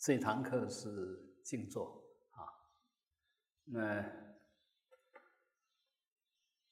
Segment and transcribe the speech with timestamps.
[0.00, 0.88] 这堂课是
[1.44, 2.40] 静坐啊。
[3.66, 4.02] 那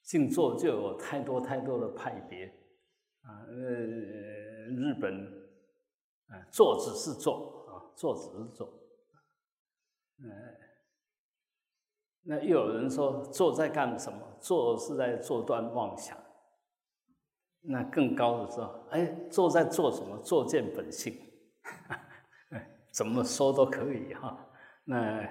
[0.03, 2.47] 静坐就有太多太多的派别
[3.21, 3.45] 啊。
[3.47, 5.15] 呃，日本
[6.29, 8.73] 啊，坐只是坐啊，坐只是坐。
[12.23, 14.39] 那又有人说坐在干什么？
[14.41, 16.19] 坐是在做断妄想。
[17.61, 20.17] 那更高的说，哎，坐在做什么？
[20.23, 21.15] 坐见本性。
[22.99, 24.37] 怎么说都可以哈，
[24.83, 25.25] 那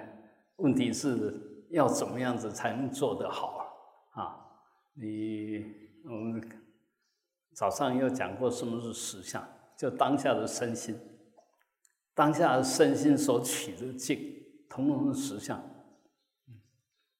[0.56, 3.58] 问题是要怎么样子才能做得好
[4.12, 4.40] 啊？
[4.94, 5.62] 你
[6.02, 6.42] 我们
[7.54, 10.98] 早上又讲过什么是实相，就当下的身心，
[12.14, 14.18] 当下的身心所取的境，
[14.70, 15.62] 统统是实相。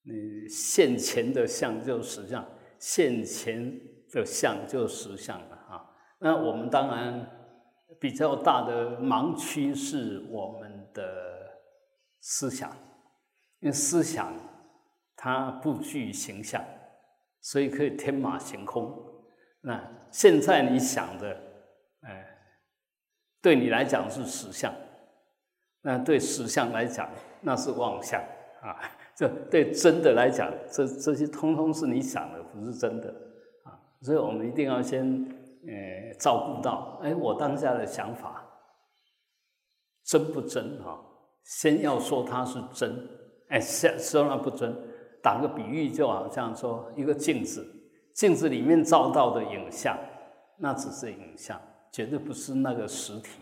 [0.01, 2.43] 你现前的相就是实相，
[2.79, 3.79] 现前
[4.11, 5.91] 的相就是实相了啊。
[6.17, 7.35] 那我们当然。
[7.99, 11.03] 比较大的盲区是我们的
[12.21, 12.69] 思想，
[13.59, 14.33] 因为思想
[15.17, 16.63] 它不具形象，
[17.41, 18.97] 所以可以天马行空。
[19.61, 21.37] 那现在你想的，
[22.01, 22.25] 哎，
[23.41, 24.73] 对你来讲是实相，
[25.81, 27.09] 那对实相来讲
[27.41, 28.21] 那是妄想
[28.61, 28.79] 啊。
[29.13, 33.09] 这对真的来讲，这这些通通是你想的，不是真的
[33.65, 33.75] 啊。
[34.01, 35.37] 所以我们一定要先。
[35.67, 38.45] 呃，照顾到，哎，我当下的想法
[40.05, 40.99] 真不真哈？
[41.43, 43.07] 先要说它是真，
[43.49, 44.75] 哎，先说它不真。
[45.21, 47.67] 打个比喻，就好像说一个镜子，
[48.13, 49.97] 镜子里面照到的影像，
[50.59, 51.59] 那只是影像，
[51.91, 53.41] 绝对不是那个实体。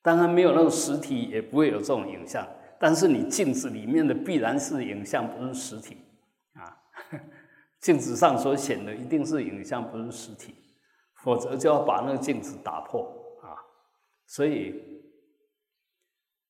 [0.00, 2.48] 当然，没有那个实体，也不会有这种影像。
[2.78, 5.98] 但是你镜子里面的必然是影像，不是实体
[6.54, 6.76] 啊。
[7.80, 10.54] 镜子上所显的一定是影像，不是实体。
[11.26, 13.02] 否则就要把那个镜子打破
[13.42, 13.58] 啊！
[14.28, 14.80] 所以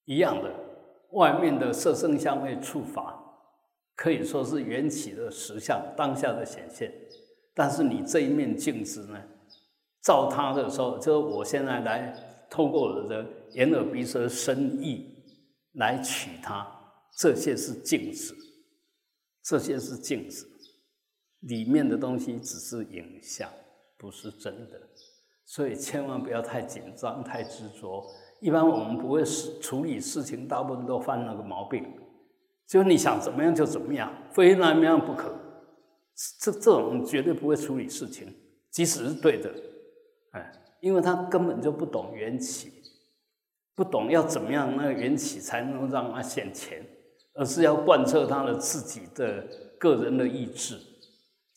[0.05, 0.55] 一样的，
[1.13, 3.19] 外面的色声香味触法
[3.95, 6.93] 可以说是缘起的实相，当下的显现。
[7.55, 9.19] 但是你这一面镜子呢，
[10.03, 12.15] 照它的时候，就是我现在来
[12.51, 15.25] 透过我的眼耳鼻舌身意
[15.73, 16.67] 来取它，
[17.17, 18.37] 这些是镜子，
[19.43, 20.47] 这些是镜子，
[21.41, 23.51] 里面的东西只是影像。
[23.99, 24.81] 不是真的，
[25.45, 28.05] 所以千万不要太紧张、太执着。
[28.41, 31.85] 一般我们不会处理事情，大部分都犯那个毛病，
[32.67, 35.35] 就你想怎么样就怎么样，非那么样不可。
[36.41, 38.35] 这这种绝对不会处理事情，
[38.71, 39.51] 即使是对的，
[40.33, 42.73] 哎，因为他根本就不懂缘起，
[43.75, 46.87] 不懂要怎么样那个缘起才能让他现前，
[47.35, 49.47] 而是要贯彻他的自己的
[49.79, 50.79] 个人的意志。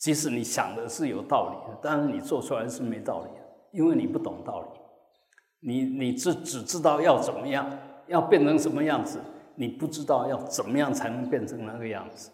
[0.00, 7.70] 即使你想的是有道理的，但是你做出来是没道理的，因为你不懂道理，你你只只知道要怎么样，
[8.06, 9.20] 要变成什么样子，
[9.56, 12.30] 你不知道要怎么样才能变成那个样子，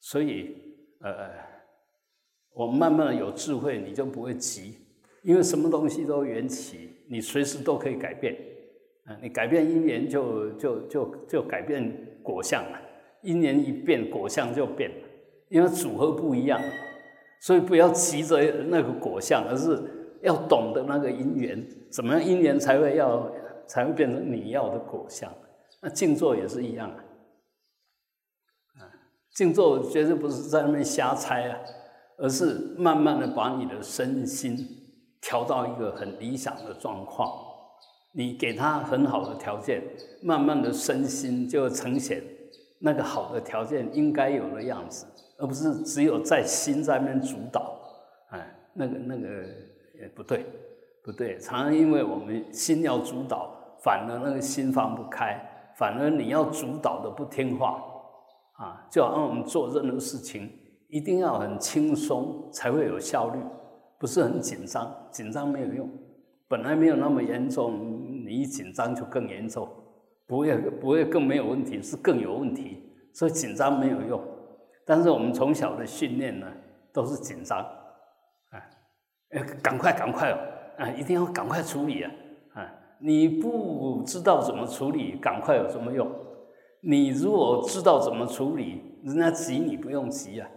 [0.00, 0.56] 所以
[1.02, 1.28] 呃，
[2.54, 4.78] 我慢慢的有智慧，你就不会急，
[5.22, 8.34] 因为什么东西都缘起，你随时都可以改变，
[9.04, 12.80] 啊，你改变因缘就就就就改变果相了，
[13.20, 15.08] 因缘一变，果相就变了，
[15.50, 16.58] 因为组合不一样。
[17.42, 19.82] 所以不要急着那个果相，而是
[20.22, 21.60] 要懂得那个因缘，
[21.90, 23.28] 怎么样因缘才会要
[23.66, 25.28] 才会变成你要的果相。
[25.80, 26.88] 那静坐也是一样
[28.78, 28.86] 啊，
[29.34, 31.58] 静坐绝对不是在那边瞎猜啊，
[32.16, 34.56] 而是慢慢的把你的身心
[35.20, 37.28] 调到一个很理想的状况，
[38.12, 39.82] 你给他很好的条件，
[40.22, 42.22] 慢慢的身心就呈现
[42.78, 45.06] 那个好的条件应该有的样子。
[45.42, 47.76] 而不是只有在心在那边主导，
[48.30, 49.26] 哎，那个那个
[50.00, 50.46] 也不对，
[51.02, 51.36] 不对。
[51.40, 53.52] 常常因为我们心要主导，
[53.82, 55.36] 反而那个心放不开，
[55.76, 57.82] 反而你要主导的不听话，
[58.52, 60.48] 啊，就好像我们做任何事情
[60.88, 63.40] 一定要很轻松才会有效率，
[63.98, 65.90] 不是很紧张，紧张没有用，
[66.46, 69.68] 本来没有那么严重，你一紧张就更严重，
[70.28, 72.80] 不会不会更没有问题，是更有问题，
[73.12, 74.22] 所以紧张没有用。
[74.84, 76.46] 但是我们从小的训练呢，
[76.92, 78.58] 都是紧张，啊，
[79.30, 80.38] 呃，赶快赶快哦，
[80.76, 82.10] 啊，一定要赶快处理啊，
[82.54, 86.10] 啊，你不知道怎么处理，赶快有什么用？
[86.82, 90.48] 你如果知道怎么处理，人家急你不用急啊，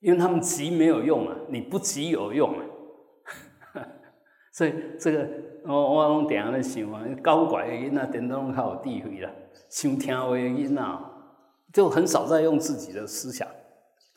[0.00, 2.64] 因为他们急没有用啊，你不急有用啊，
[4.52, 5.28] 所以这个
[5.66, 9.30] 我我拢定下咧想啊，高拐的囡仔电动较有智慧啦，
[9.68, 10.82] 想听话的囡仔
[11.74, 13.46] 就很少在用自己的思想。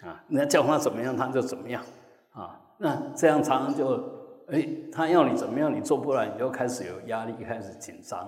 [0.02, 1.84] 啊，人家叫他怎么样，他就怎么样，
[2.32, 4.02] 啊，那这样常常就，
[4.48, 8.20] 哎，他要你怎么样，你做不来，你就开始有压力，开始紧张，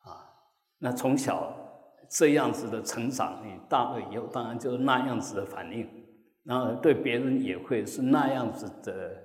[0.00, 0.28] 啊，
[0.78, 1.52] 那从小
[2.10, 5.88] 这样子的成长，你大了以后，当然就是那样子的反应，
[6.44, 9.22] 然后对别人也会是那样子的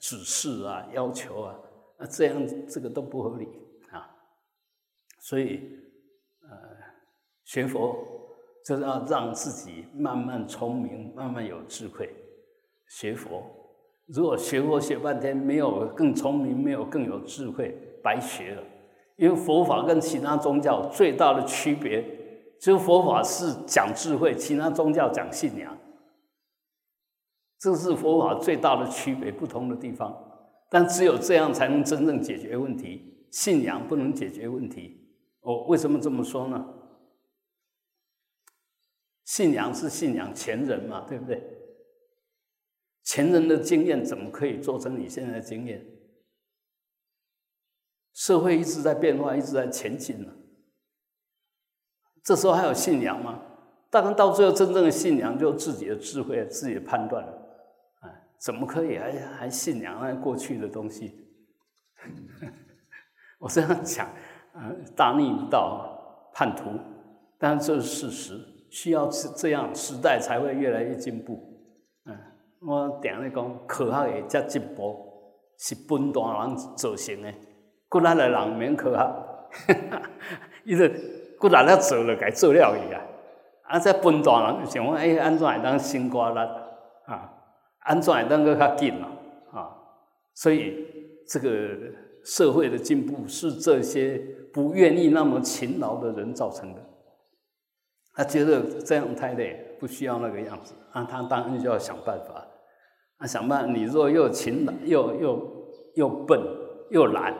[0.00, 1.54] 指示啊、要求啊，
[1.98, 3.48] 那这样这个都不合理
[3.92, 4.10] 啊。
[5.20, 5.78] 所以，
[6.42, 6.58] 呃，
[7.44, 7.96] 学佛
[8.64, 12.08] 就是要让自己慢慢聪明，慢慢有智慧。
[12.88, 13.42] 学佛，
[14.06, 18.62] 如果学佛学半天没有更聪明，没有更有智慧，白学了。
[19.16, 22.02] 因为佛法跟其他宗教最大的区别，
[22.60, 25.76] 就是佛法是讲智慧，其他宗教讲信仰。
[27.58, 30.12] 这是佛法最大的区别，不同的地方。
[30.68, 34.98] 但只有这样才能真正解决问题，信仰不能解决问题。
[35.42, 36.64] 哦，为什么这么说呢？
[39.24, 41.42] 信仰是信仰前人嘛，对不对？
[43.02, 45.84] 前人的经验怎么可以做成你现在的经验？
[48.12, 50.32] 社会一直在变化，一直在前进呢。
[52.22, 53.42] 这时候还有信仰吗？
[53.90, 57.32] 当然，到最后真正的信仰就自己的智慧、自己的判断了。
[58.00, 58.08] 啊，
[58.38, 61.26] 怎么可以还还信仰那过去的东西？
[63.40, 64.06] 我这样讲，
[64.54, 66.78] 啊，大逆不道，叛徒。
[67.38, 71.38] 但是这是事实，需要是这样，时代才会越来越进步。
[72.06, 72.16] 嗯，
[72.66, 74.96] 我定咧讲，科学会才进步，
[75.58, 77.30] 是笨蛋人造成的。
[77.90, 79.76] 骨力的人免科学，
[80.64, 80.90] 伊个
[81.38, 83.02] 骨力了做了，该做了伊啊！
[83.64, 86.38] 啊，这笨蛋人想讲，哎，安怎会当新瓜力
[87.04, 87.30] 啊？
[87.80, 89.08] 安怎会当个较紧嘛？
[89.52, 89.76] 啊！
[90.34, 90.86] 所以
[91.28, 91.50] 这个
[92.24, 94.16] 社会的进步是这些
[94.50, 96.80] 不愿意那么勤劳的人造成的。
[98.14, 102.46] 他觉得这样太累，不需要那个样子，啊，他当然就要想办法。
[103.18, 106.40] 啊，想办法，你若又勤劳，又又又笨，
[106.90, 107.34] 又懒。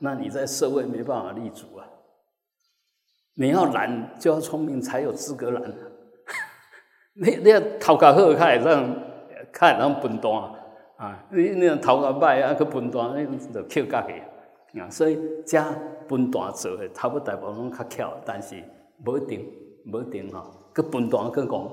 [0.00, 1.86] 那你在社会没办法立足啊！
[3.34, 5.62] 你要懒就要聪明才有资格懒。
[7.14, 8.96] 你你要头壳好，开让
[9.52, 10.32] 开让笨蛋
[10.96, 11.24] 啊！
[11.30, 14.88] 你你头壳歹啊，去笨蛋，你就捡家己啊！
[14.90, 15.70] 所以加
[16.08, 18.56] 笨蛋做的，头部大部分拢较巧，但是
[19.04, 19.46] 无一定，
[19.86, 21.70] 无一定吼，去笨蛋去讲，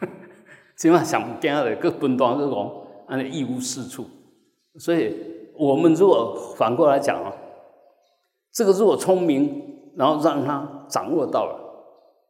[0.76, 2.72] 即码上惊的，去笨蛋去讲，
[3.06, 4.04] 安尼一无是处，
[4.78, 5.34] 所以。
[5.58, 7.32] 我们如果反过来讲啊，
[8.52, 11.58] 这个如果聪明，然后让他掌握到了，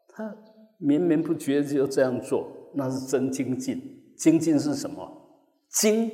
[0.06, 0.32] 他
[0.78, 4.14] 绵绵不绝就这样做，那是真精进。
[4.16, 5.10] 精进是什么？
[5.70, 6.08] 精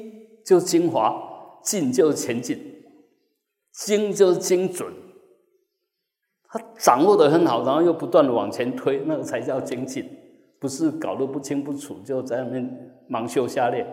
[0.47, 2.59] 就是精华，进就是前进，
[3.85, 4.91] 精就是精准。
[6.53, 10.07] 他掌握的很好，然后又不断的往前推，那个才叫精进，
[10.61, 13.87] 不是搞得不清不楚就在那边盲修瞎练。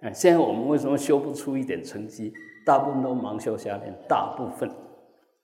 [0.00, 2.32] 哎，现在我们为什么修不出一点成绩？
[2.66, 4.68] 大部分都盲修瞎练，大部分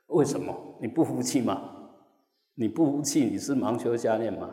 [0.09, 0.53] 为什么？
[0.81, 1.63] 你不服气吗？
[2.57, 4.51] 你不服气，你是盲修瞎练吗？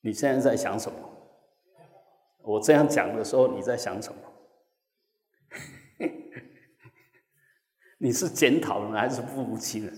[0.00, 0.96] 你现在在想什么？
[2.44, 6.08] 我这样讲的时候，你在想什么？
[7.98, 9.92] 你是检讨呢，还是不服气呢？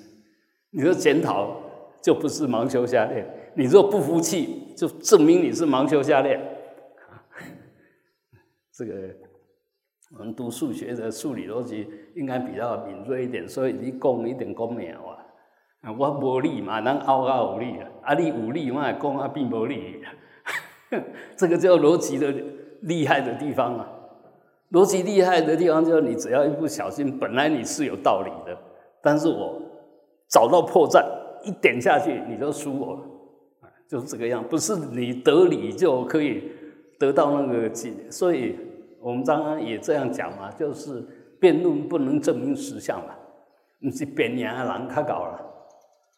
[0.77, 1.57] 你说检讨
[2.03, 6.39] 就不是盲修瞎练，你若不服气，就证明你是盲修瞎练。
[8.73, 8.93] 这个。
[10.17, 11.85] 我们读数学的数理逻辑
[12.15, 15.19] 应该比较敏锐一点，所以你讲一点讲苗啊，
[15.81, 20.01] 啊，我无理嘛，咱拗较有理啊，啊，你有理我讲啊并无理，
[21.37, 22.33] 这个叫逻辑的
[22.83, 23.89] 厉害的地方啊。
[24.71, 28.57] 逻辑厉害的地方就是你只要一不小心，本来你是有道理的，
[29.03, 29.61] 但是我
[30.29, 31.05] 找到破绽，
[31.45, 33.03] 一点下去你就输我了，
[33.89, 36.51] 就是这个样，不是你得理就可以
[36.99, 38.57] 得到那个解，所以。
[38.99, 41.01] 我们刚刚也这样讲嘛，就是
[41.39, 43.15] 辩论不能证明实相嘛，
[43.79, 45.55] 你是辩赢的人较高了，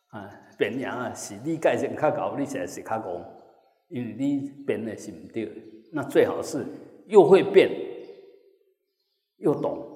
[0.08, 3.20] 啊，辩赢啊是你界性较高，你才是较戆，
[3.88, 5.52] 因为你辩的是唔对，
[5.92, 6.64] 那最好是
[7.08, 7.68] 又会辩
[9.36, 9.86] 又懂，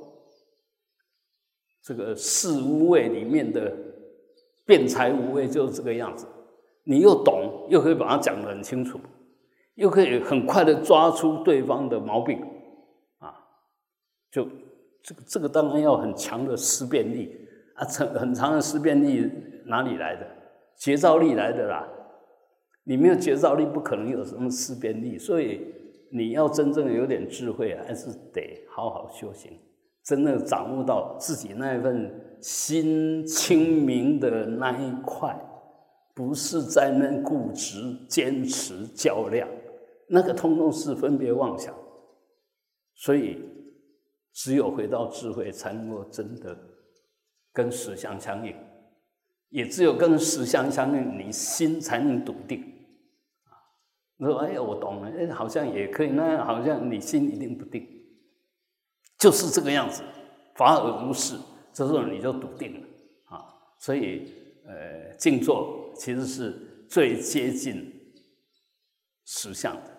[1.82, 3.74] 这个四无畏里面的
[4.64, 6.26] 辩才无畏就是这个样子，
[6.84, 8.98] 你又懂又可以把它讲得很清楚，
[9.74, 12.40] 又可以很快的抓出对方的毛病。
[13.18, 13.34] 啊
[14.30, 14.46] 就
[15.02, 17.36] 这个这个当然要很强的思辨力
[17.74, 19.30] 啊，长很长的思辨力
[19.66, 20.26] 哪里来的？
[20.76, 21.88] 节照力来的啦。
[22.84, 25.16] 你没有节照力，不可能有什么思辨力。
[25.16, 25.60] 所以
[26.10, 29.52] 你要真正有点智慧，还是得好好修行，
[30.02, 35.34] 真正掌握到自己那一份心清明的那一块，
[36.14, 39.48] 不是在那固执、坚持、较量，
[40.08, 41.74] 那个通通是分别妄想。
[42.94, 43.48] 所以。
[44.34, 46.56] 只有回到智慧，才能够真的
[47.52, 48.56] 跟实相相应。
[49.50, 52.62] 也只有跟实相相应，你心才能笃定。
[53.44, 53.52] 啊，
[54.18, 57.86] 说哎呀，我懂了，哎，好像也可以，那好像你心一定不定，
[59.18, 60.02] 就是这个样子，
[60.56, 61.36] 法尔如是，
[61.72, 62.88] 这时候你就笃定了
[63.24, 63.44] 啊。
[63.78, 64.32] 所以，
[64.64, 67.92] 呃，静坐其实是最接近
[69.24, 69.90] 实相的，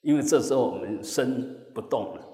[0.00, 2.26] 因为这时候我们身不动了，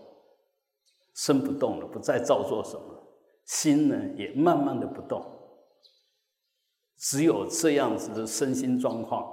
[1.15, 5.25] 身不动了，不再造作什么，心呢也慢慢的不动。
[6.97, 9.27] 只有这样子的身心状况，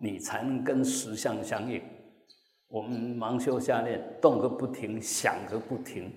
[0.00, 1.80] 你才能跟实相相应。
[2.66, 6.12] 我们盲修瞎练，动个不停，想个不停，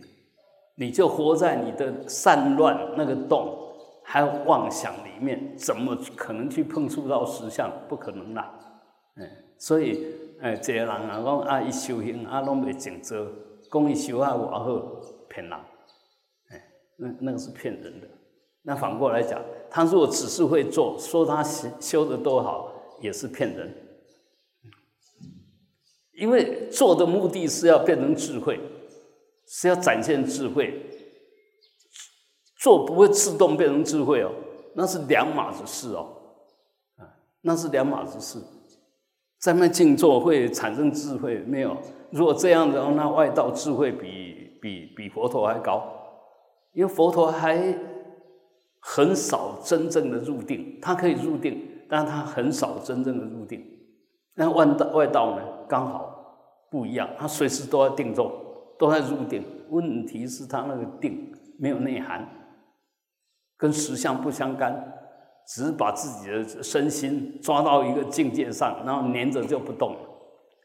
[0.76, 3.58] 你就活在你的散乱那个洞
[4.04, 7.72] 还妄想里面，怎么可能去碰触到实相？
[7.88, 8.54] 不可能啦！
[9.16, 9.28] 嗯，
[9.58, 10.06] 所以，
[10.42, 13.26] 哎，这些人啊，讲啊，一修行啊，拢未静坐，
[13.72, 14.66] 讲伊修啊我好，
[15.30, 15.60] 骗人，
[16.50, 16.64] 哎，
[16.98, 18.08] 那那个是骗人的。
[18.64, 23.74] 那反过来讲，他如果只是会做，说他修修的多好，也是骗人。
[26.18, 28.60] 因为做的目的是要变成智慧，
[29.48, 30.82] 是要展现智慧。
[32.58, 34.32] 做不会自动变成智慧哦，
[34.74, 36.08] 那是两码子事哦，
[36.98, 37.06] 啊，
[37.42, 38.40] 那是两码子事。
[39.40, 41.78] 在那静坐会产生智慧没有？
[42.12, 45.84] 如果这样的话，那外道智慧比比比佛陀还高，
[46.74, 47.78] 因为佛陀还。
[48.88, 51.60] 很少真正的入定，他可以入定，
[51.90, 53.66] 但他很少真正的入定。
[54.36, 56.38] 那外道外道呢，刚好
[56.70, 58.32] 不一样，他随时都在定中，
[58.78, 59.44] 都在入定。
[59.70, 62.28] 问题是他那个定没有内涵，
[63.58, 64.74] 跟实相不相干，
[65.48, 70.00] 只是把自己的身心抓到一个境界上，然后黏着就不动了，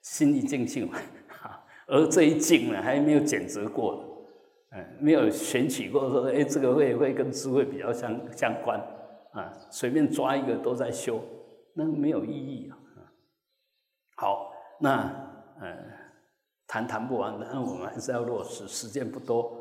[0.02, 0.90] 心一静静，
[1.88, 4.06] 而这一静呢，还没有检测过。
[4.70, 8.78] 哎，没有选取过说，哎，这个会会跟智慧比较相相关
[9.32, 11.20] 啊，随便抓一个都在修，
[11.74, 12.78] 那没有意义啊。
[14.16, 15.10] 好，那
[15.60, 15.76] 呃，
[16.70, 19.52] 谈谈不完的，那 我们还是要落实，时间不多。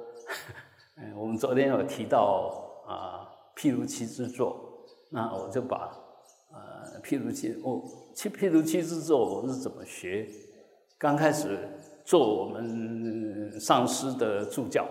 [0.97, 2.53] 嗯， 我们昨天有提到
[2.87, 3.25] 啊，
[3.55, 5.91] 譬如七之作，那我就把
[6.53, 7.83] 呃，譬如七，我
[8.15, 10.29] 譬譬如七之作，我是怎么学？
[10.99, 11.57] 刚开始。
[12.05, 14.83] 做我们上师的助教，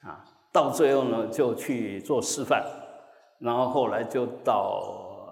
[0.00, 2.66] 啊，到最后呢就去做示范，
[3.38, 4.82] 然后后来就到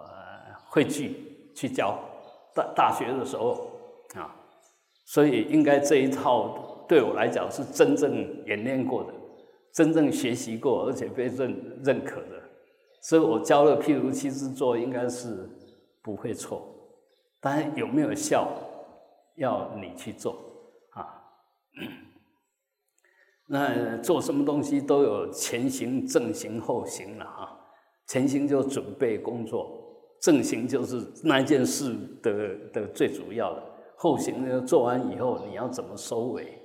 [0.05, 1.99] 呃汇聚去教
[2.55, 3.69] 大大学的时候，
[5.12, 8.14] 所以应该这一套对我来讲是真正
[8.47, 9.12] 演练过的，
[9.73, 12.40] 真正学习过，而且被认认可的，
[13.02, 15.50] 所以我教了譬如七之做，应该是
[16.00, 16.64] 不会错，
[17.40, 18.49] 当然有没有效，
[19.35, 20.33] 要你去做
[20.93, 21.02] 啊。
[23.49, 27.57] 那做什么东西都有前行、正行、后行了啊。
[28.07, 29.76] 前行就准备工作，
[30.23, 33.69] 正行就是那件事的的最主要的。
[34.02, 36.59] 后行呢，做完以后你要怎么收尾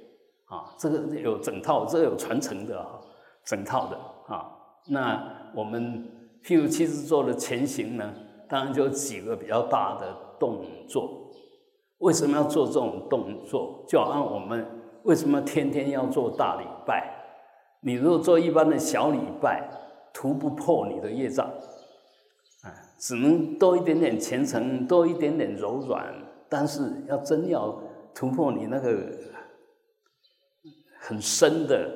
[0.45, 0.71] 啊？
[0.77, 2.97] 这个有整套，这个有传承的啊，
[3.45, 3.97] 整套的
[4.33, 4.49] 啊。
[4.87, 6.09] 那我们
[6.45, 8.13] 譬如其实做的前行呢，
[8.47, 11.29] 当然就有几个比较大的动作。
[11.97, 13.83] 为什么要做这种动作？
[13.85, 14.65] 就按我们。
[15.03, 17.13] 为什么天天要做大礼拜？
[17.81, 19.69] 你如果做一般的小礼拜，
[20.13, 26.11] 涂不破你的业障，啊，只能多一点点虔诚，多一点点柔软。
[26.49, 27.81] 但是要真要
[28.13, 29.11] 突破你那个
[30.99, 31.89] 很深的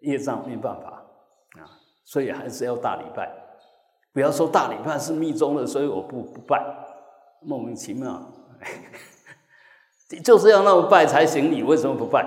[0.00, 1.02] 业障，没办法
[1.60, 1.70] 啊。
[2.04, 3.30] 所以还是要大礼拜。
[4.12, 6.64] 不要说大礼拜是密宗的，所以我不不拜，
[7.42, 8.32] 莫名其妙。
[10.22, 12.24] 就是要那么拜才行，你为什么不拜？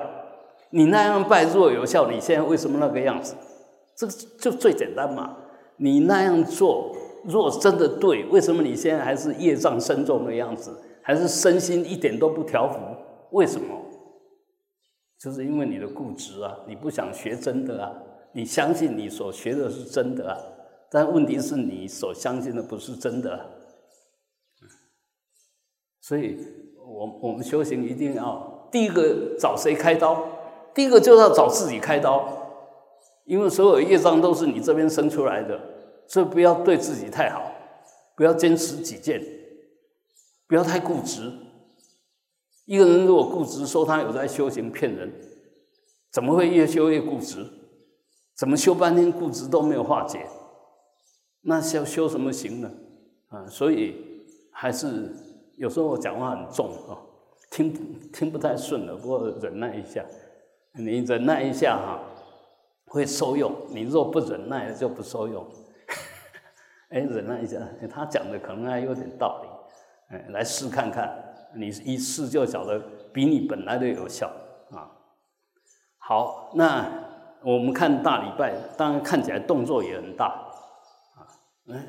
[0.72, 3.36] 你那样拜若有效，你现在为什么那个样子？
[3.96, 5.38] 这个就最简单嘛。
[5.78, 12.78] 你那样做，若真的对，为什么你现在还是业障深重的样子，还是身心一点都不调伏？
[13.32, 13.74] 为什么？
[15.18, 17.94] 就是因为你的固执啊，你不想学真的啊，
[18.34, 20.38] 你相信你所学的是真的啊，
[20.92, 23.46] 但问题是你所相信的不是真的，啊
[26.02, 26.38] 所以。
[26.90, 30.26] 我我们修行一定要第一个找谁开刀？
[30.74, 32.26] 第一个就是要找自己开刀，
[33.26, 35.60] 因为所有业障都是你这边生出来的，
[36.08, 37.52] 所以不要对自己太好，
[38.16, 39.22] 不要坚持己见，
[40.48, 41.32] 不要太固执。
[42.66, 45.12] 一个人如果固执说他有在修行，骗人，
[46.12, 47.46] 怎么会越修越固执？
[48.36, 50.28] 怎么修半天固执都没有化解？
[51.42, 52.72] 那修修什么行呢？
[53.30, 53.96] 啊，所以
[54.52, 55.14] 还是。
[55.58, 56.94] 有时候我讲话很重啊，
[57.50, 57.74] 听
[58.14, 60.06] 听不太顺了，不过忍耐一下，
[60.74, 62.00] 你忍耐一下哈，
[62.86, 63.52] 会受用。
[63.70, 65.44] 你若不忍耐，就不受用。
[66.94, 67.58] 哎，忍耐一下，
[67.90, 69.50] 他讲的可能还有点道理，
[70.10, 71.12] 哎，来试看看，
[71.56, 72.80] 你一试就晓得
[73.14, 74.28] 比你本来的有效
[74.72, 74.92] 啊。
[75.98, 76.90] 好，那
[77.44, 80.26] 我们看大礼拜，当然看起来动作也很大
[81.16, 81.28] 啊。
[81.72, 81.86] 哎，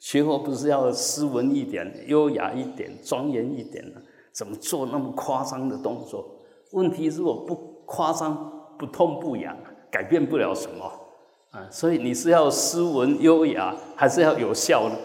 [0.00, 4.00] 学佛不是要斯文一点、优雅一点、庄严一点呢？
[4.32, 6.24] 怎么做那么夸张的动作？
[6.72, 7.54] 问题如果不
[7.86, 9.56] 夸张、不痛不痒，
[9.90, 10.84] 改变不了什么。
[11.50, 14.96] 啊，所以你是要斯文优雅，还是要有效呢？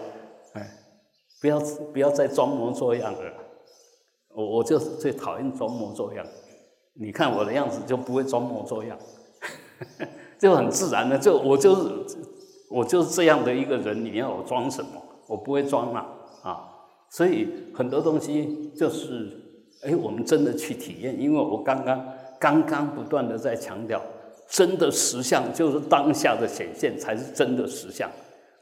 [1.40, 1.60] 不要
[1.92, 3.18] 不要再装模作样了。
[4.34, 6.26] 我我就最讨厌装模作样。
[6.94, 8.98] 你看我的样子就不会装模作样，
[10.38, 11.18] 就很自然的。
[11.18, 11.90] 就我就是
[12.70, 15.02] 我就是这样的一个人，你要我装什么？
[15.28, 16.00] 我不会装了
[16.42, 16.68] 啊。
[17.10, 19.30] 所以很多东西就是，
[19.82, 21.20] 哎，我们真的去体验。
[21.20, 22.06] 因为我刚刚
[22.38, 24.00] 刚刚不断的在强调。
[24.48, 28.08] 真的实相就是当下的显现，才是真的实相。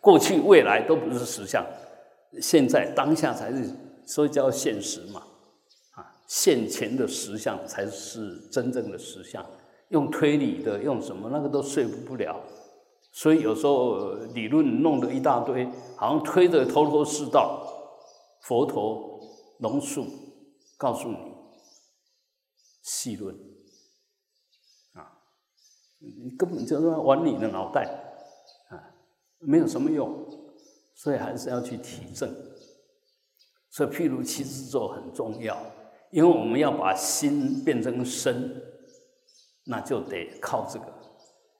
[0.01, 1.63] 过去、未来都不是实相，
[2.41, 3.71] 现在当下才是，
[4.07, 5.23] 所以叫现实嘛。
[5.93, 9.45] 啊，现前的实相才是真正的实相。
[9.89, 12.41] 用推理的，用什么那个都说服不了。
[13.13, 17.71] 所以有时候理论弄得一大堆，好像推得头头是道。
[18.41, 19.21] 佛陀
[19.61, 20.07] 龙树
[20.77, 21.17] 告诉你，
[22.83, 23.35] 细论。
[24.95, 25.17] 啊
[26.01, 27.85] 你根本就是玩你的脑袋，
[28.69, 28.77] 啊，
[29.39, 30.13] 没有什么用，
[30.95, 32.33] 所以还是要去体证。
[33.71, 35.57] 所以譬如七字咒很重要，
[36.13, 38.63] 因为我们要把心变成身，
[39.65, 40.87] 那就得靠这个，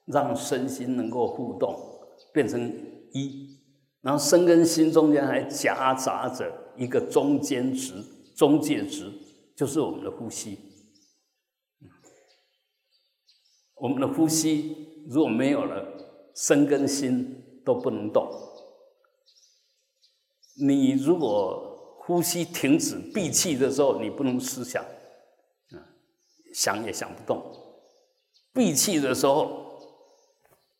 [0.05, 1.75] 让身心能够互动，
[2.31, 2.61] 变成
[3.11, 3.59] 一，
[4.01, 7.93] 然后身跟心中间还夹杂着一个中间值、
[8.35, 9.11] 中介值，
[9.57, 10.57] 就是我们的呼吸。
[13.75, 18.25] 我们的呼吸如果没有了，身跟心都不能动。
[20.61, 24.83] 你如果呼吸停止、闭气的时候，你不能思想，
[25.71, 25.77] 啊，
[26.53, 27.41] 想也想不动。
[28.53, 29.79] 闭气的时候，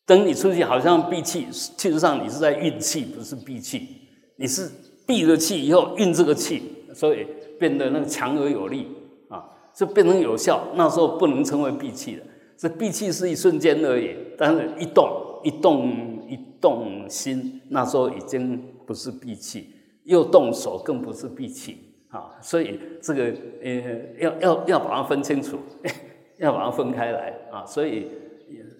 [0.06, 3.88] 等你出去好像闭气，事实上你是在运气，不是闭气。
[4.36, 4.70] 你是
[5.06, 6.62] 闭了气以后运这个气，
[6.94, 7.26] 所以
[7.58, 8.86] 变得那个强而有力
[9.28, 10.68] 啊，就变成有效。
[10.74, 12.24] 那时候不能称为闭气了。
[12.56, 22.38] 这闭气是一瞬间而已，但是一动一动一动心，那时候已经不是闭气，又动手更不是闭气啊！
[22.40, 23.24] 所以这个
[23.62, 25.58] 呃，要要要把它分清楚，
[26.38, 27.66] 要把它分开来啊！
[27.66, 28.08] 所以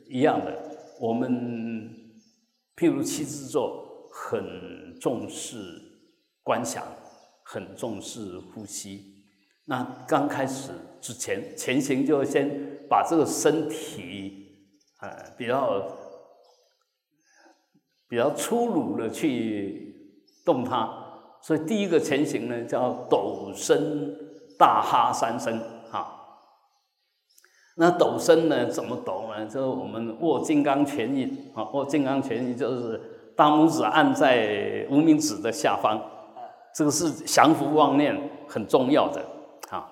[0.08, 0.56] 一样的，
[1.00, 1.90] 我们
[2.76, 5.58] 譬如七支座很重视
[6.42, 6.84] 观想，
[7.44, 9.14] 很重视呼吸。
[9.68, 12.48] 那刚开始之前，前行就先
[12.88, 14.46] 把这个身体，
[15.00, 15.82] 呃，比较
[18.08, 19.95] 比较粗鲁的去
[20.46, 20.88] 动它，
[21.42, 24.16] 所以第一个前行呢叫抖身
[24.56, 26.14] 大哈三声啊。
[27.76, 29.44] 那抖身呢怎么抖呢？
[29.44, 32.98] 就是我们握金刚拳印啊，握金刚拳印就是
[33.36, 36.00] 大拇指按在无名指的下方，
[36.74, 39.20] 这个是降伏妄念很重要的
[39.68, 39.86] 啊。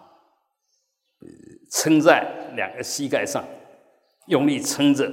[1.70, 3.44] 撑在两个膝盖上，
[4.28, 5.10] 用力撑着。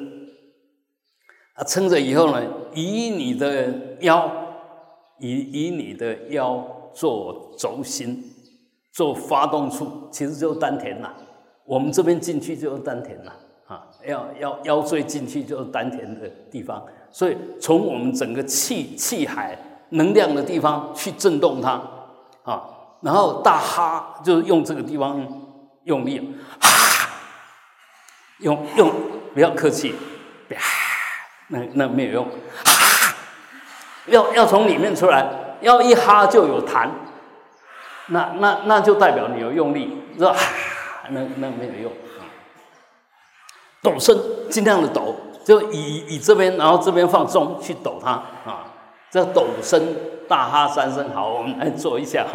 [1.56, 2.42] 啊，撑着以后呢，
[2.74, 4.32] 以你的腰，
[5.22, 8.22] 以以你的腰做轴心，
[8.92, 11.14] 做发动处，其实就是丹田呐。
[11.64, 13.32] 我们这边进去就是丹田呐，
[13.68, 16.84] 啊，要要腰椎进去就是丹田的地方。
[17.10, 19.58] 所以从我们整个气气海
[19.92, 21.82] 能量的地方去震动它，
[22.44, 22.68] 啊，
[23.02, 25.26] 然后大哈就是用这个地方。
[25.86, 26.20] 用力，
[26.60, 27.10] 哈，
[28.38, 28.94] 用用
[29.34, 29.96] 不要客气，
[30.48, 30.60] 啪，
[31.48, 32.81] 那那没有用，哈，
[34.12, 35.26] 要要从里面出来，
[35.62, 36.88] 要一哈就有痰，
[38.08, 40.36] 那那那就代表你有用力，是吧？
[41.10, 41.92] 那那没有用，
[43.82, 44.16] 抖身
[44.50, 48.66] 尽量的抖，就以以这边，然后这边放松去抖它啊，
[49.10, 52.26] 这抖身大哈三声，好，我们来做一下，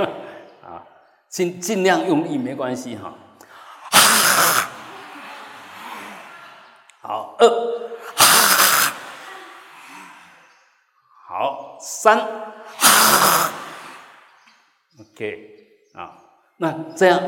[0.64, 0.82] 啊，
[1.28, 3.12] 尽尽量用力没关系哈。
[7.02, 7.48] 好，二，
[11.28, 12.18] 好，三
[15.00, 15.50] ，OK，
[15.94, 16.16] 啊，
[16.58, 17.22] 那这样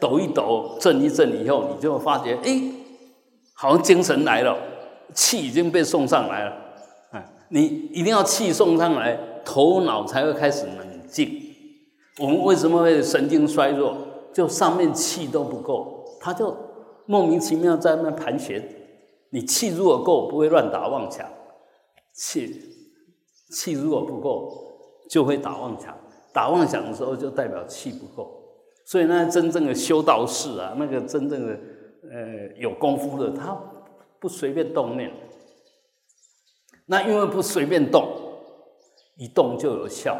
[0.00, 2.62] 抖一抖，震一震以后，你就会发觉，哎，
[3.54, 4.56] 好像精神来了，
[5.14, 6.50] 气已经被送上来了。
[7.12, 11.42] 啊，你一定要气送上来，头脑才会开始冷静。
[12.18, 13.96] 我们为什么会神经衰弱？
[14.32, 16.56] 就上面气都不够，他就
[17.06, 18.62] 莫名其妙在那盘旋。
[19.30, 21.26] 你气如果够，不会乱打妄想。
[22.14, 22.67] 气
[23.50, 24.52] 气如果不够，
[25.10, 25.96] 就会打妄想。
[26.32, 28.42] 打妄想的时候，就代表气不够。
[28.84, 31.58] 所以呢，真正的修道士啊，那个真正的
[32.10, 33.58] 呃有功夫的，他
[34.20, 35.12] 不随便动念。
[36.86, 38.08] 那因为不随便动，
[39.16, 40.18] 一动就有效。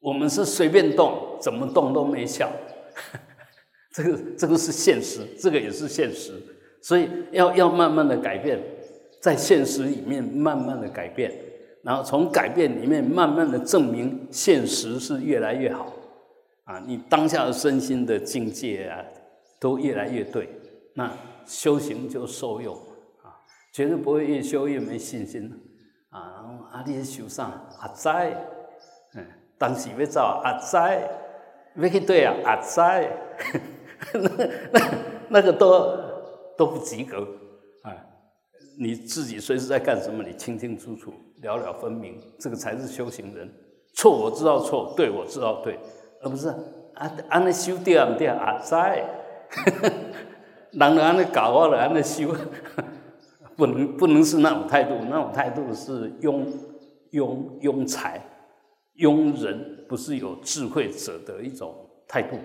[0.00, 2.50] 我们是随便动，怎么动都没效。
[3.92, 6.40] 这个这个是现实，这个也是现实。
[6.80, 8.60] 所以要要慢慢的改变，
[9.20, 11.32] 在现实里面慢慢的改变，
[11.82, 15.92] 然后从改变里面慢慢的证明现实是越来越好。
[16.64, 19.02] 啊，你当下的身心的境界啊，
[19.58, 20.48] 都越来越对，
[20.94, 21.10] 那
[21.46, 22.74] 修行就受用
[23.22, 23.32] 啊。
[23.72, 25.50] 绝对不会越修越没信心
[26.10, 26.20] 啊！
[26.70, 27.44] 啊，你修啥？
[27.80, 28.36] 阿在，
[29.14, 29.24] 嗯，
[29.56, 31.08] 当时要走阿在，
[31.76, 33.10] 要去对啊阿在，
[34.12, 34.30] 那
[34.72, 34.80] 那
[35.28, 35.96] 那个都
[36.56, 37.26] 都不及格！
[38.80, 40.22] 你自己随时在干什么？
[40.22, 41.12] 你清清楚楚、
[41.42, 43.50] 了了分明，这个才是修行人。
[43.94, 45.78] 错我知道错，对我知道对，
[46.22, 46.48] 而不是
[46.94, 49.04] 啊，安尼修对啊唔对啊阿在，
[50.70, 52.34] 人就安尼搞我，了安尼修。
[53.56, 56.46] 不能不能是那种态度，那种态度是庸
[57.10, 58.24] 庸庸才
[58.98, 61.74] 庸人，不是有智慧者的一种
[62.06, 62.36] 态度。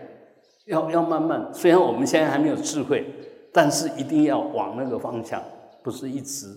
[0.65, 3.05] 要要慢慢，虽然我们现在还没有智慧，
[3.53, 5.39] 但是一定要往那个方向，
[5.83, 6.47] 不是一直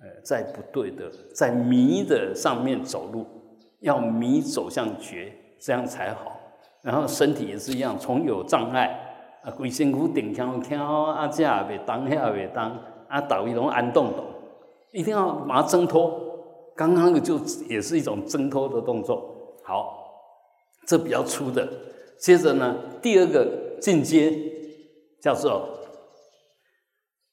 [0.00, 3.26] 呃在不对的，在迷的上面走路，
[3.80, 6.40] 要迷走向觉，这样才好。
[6.82, 8.98] 然后身体也是一样，从有障碍
[9.42, 12.76] 啊，鬼身骨顶跳跳啊，这也袂当，那也袂当。
[13.08, 14.24] 啊，倒一种安动动，
[14.90, 16.20] 一定要把它挣脱。
[16.74, 17.38] 刚刚的就
[17.68, 19.56] 也是一种挣脱的动作。
[19.62, 19.96] 好，
[20.88, 21.68] 这比较粗的。
[22.18, 24.36] 接着呢，第二个进阶
[25.20, 25.68] 叫做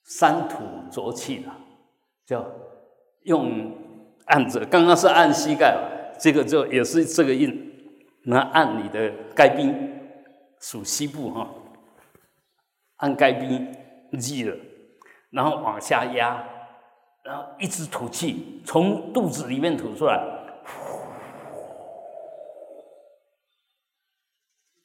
[0.03, 0.57] 三土
[0.91, 1.55] 浊气了，
[2.25, 2.45] 就
[3.23, 3.71] 用
[4.25, 4.65] 按着。
[4.65, 7.71] 刚刚是按膝盖这个就也是这个印。
[8.25, 9.99] 那按你的该兵
[10.59, 11.49] 属西部哈，
[12.97, 13.75] 按该兵
[14.19, 14.55] 记了。
[15.29, 16.47] 然后往下压，
[17.23, 20.23] 然后一直吐气，从肚子里面吐出来，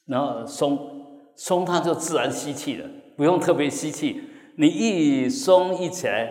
[0.06, 4.24] 然后松松，它就自然吸气了，不用特别吸气。
[4.60, 6.28] 你一松一起来，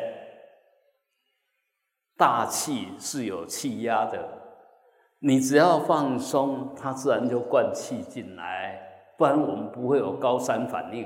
[2.17, 4.19] 大气是有气压的，
[5.19, 11.05] 你只要放松，它自然就灌气进来，不然我们不会有高山反应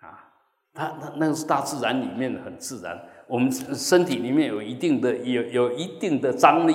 [0.00, 0.26] 啊。
[0.74, 6.74] 它它那个是大自然里面的很自然，我们身体里面有一定的有有一定的张力，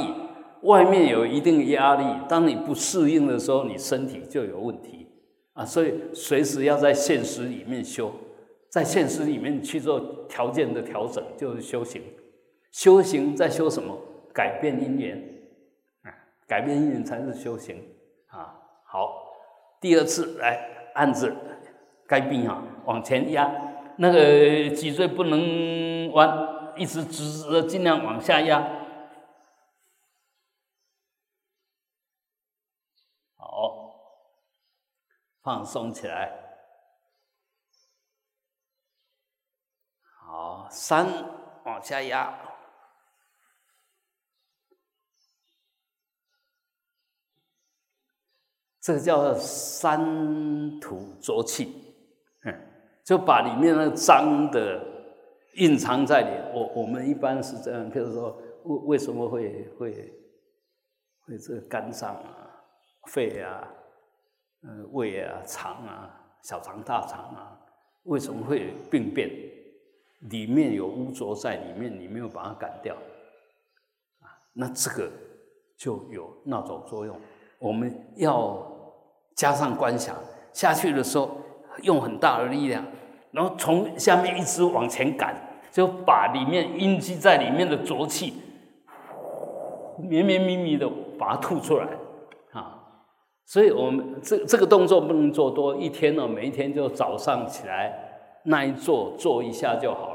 [0.62, 5.10] 外面有一定压力，当你不适应的时候，你身体就有问题
[5.52, 8.14] 啊，所以随时要在现实里面修，
[8.76, 12.04] 在现实里面去做条件的调整，就是修行。
[12.72, 13.98] 修行在修什么？
[14.34, 15.18] 改变因缘
[16.04, 16.12] 啊，
[16.46, 17.82] 改变因缘才是修行
[18.28, 18.60] 啊。
[18.84, 19.32] 好，
[19.80, 21.34] 第二次来按着
[22.06, 23.50] 该病啊，往前压。
[23.96, 28.62] 那个脊椎不能弯，一直直直的，尽量往下压。
[33.38, 33.96] 好，
[35.42, 36.42] 放松起来。
[40.46, 41.08] 好，三
[41.64, 42.32] 往下压，
[48.80, 51.96] 这个叫三土浊气。
[52.44, 52.54] 嗯
[53.04, 54.84] 就把里面那脏的
[55.56, 56.30] 隐藏在里。
[56.54, 60.14] 我我们一般是这样，譬如说，为为什么会会
[61.26, 62.52] 会这个肝脏啊、
[63.08, 63.68] 肺啊、
[64.62, 67.60] 嗯胃啊、肠啊、小肠、大肠啊，
[68.04, 69.55] 为什么会病变？
[70.30, 72.96] 里面有污浊在里面，你没有把它赶掉
[74.22, 75.10] 啊，那这个
[75.78, 77.16] 就有那种作用。
[77.60, 78.66] 我们要
[79.36, 80.16] 加上观想
[80.54, 81.38] 下去的时候。
[81.82, 82.86] 用很大的力量，
[83.32, 85.36] 然后从下面一直往前赶，
[85.74, 88.34] 就把里面阴积在里面的浊气，
[90.00, 91.86] 绵绵密密的把它吐出来
[92.54, 92.80] 啊！
[93.44, 97.94] 所以我们这这个动作不能做多，一天呢，每一天就早上起来
[98.46, 100.15] 那一做做一下就好了。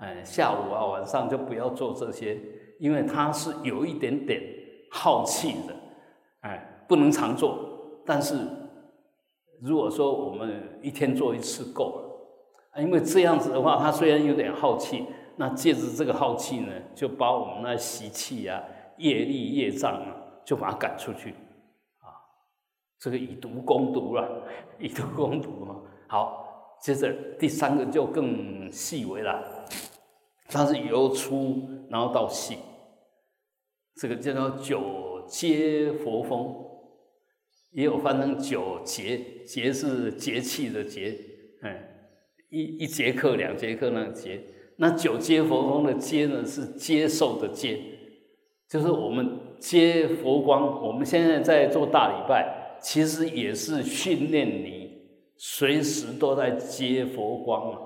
[0.00, 2.38] 哎，下午啊晚上就不要做这些，
[2.78, 4.42] 因为它是有一点点
[4.90, 5.74] 耗气的，
[6.40, 7.58] 哎，不能常做，
[8.04, 8.36] 但是。
[9.62, 15.04] 如果说我们一天做一次够了，因为这样子的话，它虽然有点耗气，
[15.36, 18.58] 那借着这个耗气呢，就把我们那习气啊、
[18.96, 21.32] 业力、业障啊，就把它赶出去，
[21.98, 22.08] 啊，
[22.98, 24.44] 这个以毒攻毒了，
[24.78, 25.76] 以毒攻毒嘛。
[26.08, 29.44] 好，接着第三个就更细微了，
[30.50, 32.56] 它是由粗然后到细，
[33.96, 36.54] 这个叫做九阶佛风，
[37.72, 41.16] 也有翻成九节，节是节气的节，
[41.62, 41.80] 哎，
[42.50, 44.42] 一一节课两节课那个节，
[44.76, 47.80] 那九阶佛风的阶呢是接受的接，
[48.68, 54.90] 就是我们接佛光，我们现在在做大礼拜，其实也是训练你
[55.36, 57.78] 随时都在接佛光啊，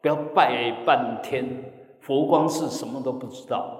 [0.00, 1.71] 不要拜半天，
[2.02, 3.78] 佛光是什么都不知道。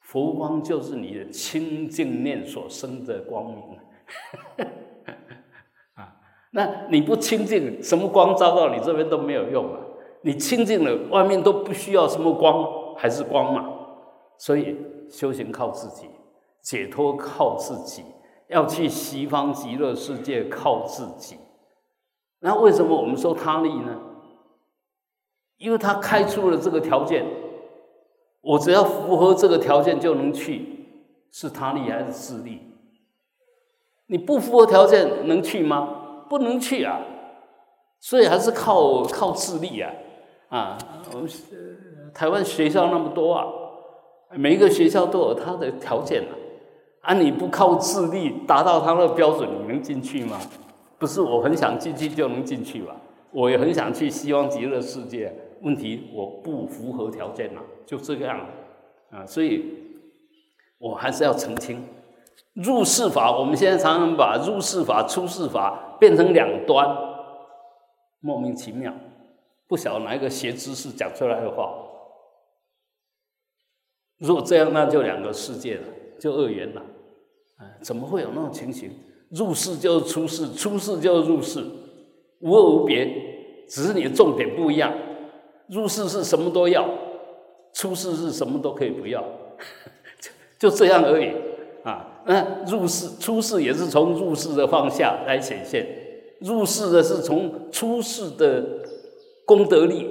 [0.00, 3.56] 佛光就是你的清净念所生的光明
[5.94, 6.16] 啊！
[6.52, 9.80] 那你不清净，什么光照到你这边都没有用啊！
[10.22, 13.70] 你清净了，外面都不需要什么光，还是光嘛。
[14.38, 14.76] 所以
[15.10, 16.08] 修行靠自己，
[16.62, 18.02] 解脱靠自己，
[18.48, 21.36] 要去西方极乐世界靠自己。
[22.40, 24.00] 那为什么我们说他力呢？
[25.58, 27.24] 因为他开出了这个条件。
[28.40, 30.64] 我只要符合这个条件就能去，
[31.30, 32.62] 是他力还是自力？
[34.06, 36.24] 你不符合条件能去吗？
[36.30, 37.00] 不能去啊！
[38.00, 39.92] 所以还是靠靠自力啊！
[40.48, 40.78] 啊，
[41.12, 41.28] 我们
[42.14, 43.44] 台湾学校那么多啊，
[44.30, 46.32] 每一个学校都有它的条件啊。
[47.02, 50.38] 啊，你不靠自力达到他的标准，你能进去吗？
[50.98, 52.96] 不是我很想进去就能进去吧？
[53.32, 55.34] 我也很想去希望极乐世界。
[55.62, 59.64] 问题我不符合条件了，就这个样子啊，所以
[60.78, 61.82] 我还是要澄清，
[62.54, 66.96] 入世法，我们现在常常把入世法、出世法变成两端，
[68.20, 68.94] 莫名其妙，
[69.66, 71.72] 不晓得哪一个邪知识讲出来的话。
[74.18, 75.84] 如果这样，那就两个世界了，
[76.18, 76.80] 就二元了，
[77.56, 78.90] 啊，怎么会有那种情形？
[79.30, 81.64] 入世就是出世，出世就是入世，
[82.40, 84.92] 无二无别，只是你的重点不一样。
[85.68, 86.88] 入世是什么都要，
[87.72, 89.24] 出世是什么都可以不要，
[90.58, 91.32] 就这样而已
[91.84, 92.22] 啊。
[92.26, 95.86] 那入世、出世也是从入世的方向来显现，
[96.40, 98.64] 入世的是从出世的
[99.46, 100.06] 功德力，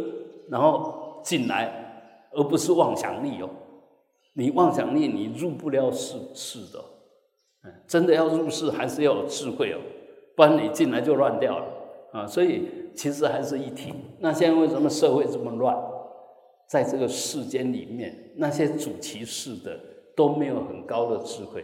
[0.49, 3.49] 然后进来，而不是妄想力哦。
[4.33, 6.79] 你妄想力，你入不了世世的。
[7.63, 9.77] 嗯，真的要入世，还是要有智慧哦，
[10.35, 11.65] 不然你进来就乱掉了
[12.17, 12.27] 啊。
[12.27, 12.67] 所以。
[12.97, 13.93] 其实还是一体。
[14.21, 15.77] 那现在为什么社会这么乱？
[16.67, 19.79] 在这个世间里面，那些主其事的
[20.15, 21.63] 都没有很高的智慧，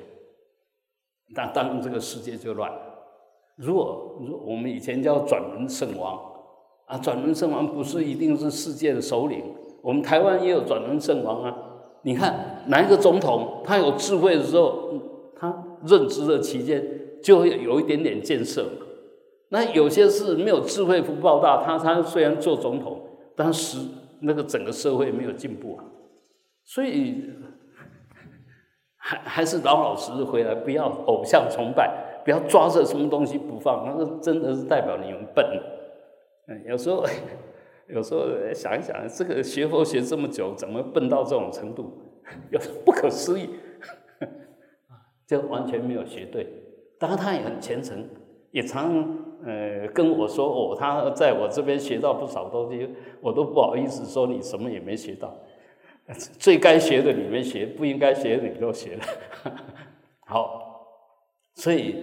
[1.36, 2.72] 那当然这个世界就乱。
[3.56, 6.22] 如果如我们以前叫转轮圣王
[6.86, 9.44] 啊，转轮圣王不是一定是世界的首领，
[9.82, 11.58] 我们台湾也有转轮圣王啊。
[12.04, 14.94] 你看哪一个总统，他有智慧的时候，
[15.36, 16.86] 他任职的期间
[17.24, 18.68] 就会有一点点建设。
[19.54, 23.00] 那有些是没有智慧福报大，他他虽然做总统，
[23.36, 23.78] 但是
[24.22, 25.86] 那个整个社会没有进步啊，
[26.64, 27.24] 所以
[28.98, 35.46] 还还是老老实实回来，不要偶像崇拜，不要抓着什么东西不放，那个真的是代表你们笨。
[36.48, 37.06] 嗯，有时候
[37.88, 41.94] 有时候想一想，这个学佛学这么久，怎么笨到这种程度？
[42.50, 43.52] 有不可思议，
[45.30, 46.48] 就完全没有学对。
[46.98, 48.10] 当然他也很虔诚，
[48.50, 49.23] 也常。
[49.46, 52.90] 呃，跟我说哦，他在我这边学到不少东西，
[53.22, 55.34] 我都不好意思说你什么也没学到。
[56.38, 59.04] 最该学的你没学，不应该学的你都学了。
[60.28, 60.86] 好，
[61.56, 61.96] 所以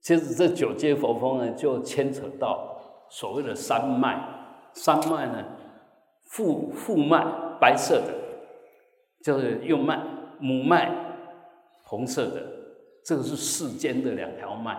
[0.00, 2.74] 其实这九阶佛风呢，就牵扯到
[3.10, 4.18] 所谓的三脉。
[4.74, 5.44] 三脉呢，
[6.24, 7.22] 父父脉
[7.60, 8.14] 白色的，
[9.22, 9.98] 就是右脉；
[10.38, 10.90] 母脉
[11.84, 12.42] 红色的，
[13.04, 14.78] 这个是世间的两条脉。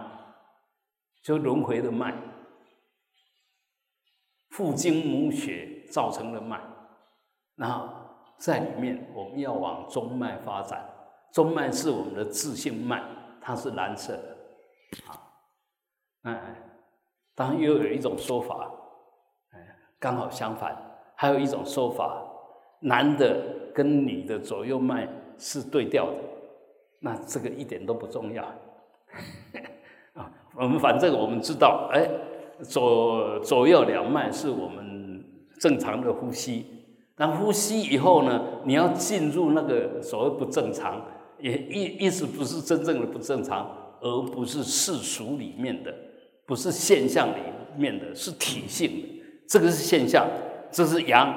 [1.24, 2.14] 就轮回的脉，
[4.50, 6.60] 父精母血造成的脉，
[7.56, 7.90] 然后
[8.38, 10.86] 在里面我们要往中脉发展，
[11.32, 13.02] 中脉是我们的自性脉，
[13.42, 14.38] 它是蓝色的，
[15.06, 15.18] 啊，
[16.24, 16.56] 哎，
[17.34, 18.70] 当然又有一种说法，
[19.52, 20.76] 哎，刚好相反，
[21.16, 22.22] 还有一种说法，
[22.82, 25.08] 男的跟女的左右脉
[25.38, 26.18] 是对调的，
[27.00, 28.46] 那这个一点都不重要。
[30.13, 32.08] 啊我们反正我们知道，哎，
[32.62, 35.23] 左左右两脉是我们
[35.60, 36.65] 正常的呼吸。
[37.15, 40.99] 但呼吸以后呢，你要进入那个所谓不正常，
[41.39, 43.69] 也意意思不是真正的不正常，
[44.02, 45.93] 而不是世俗里面的，
[46.47, 47.41] 不是现象里
[47.78, 49.08] 面的，是体性的。
[49.47, 50.28] 这个是现象，
[50.71, 51.32] 这是阳，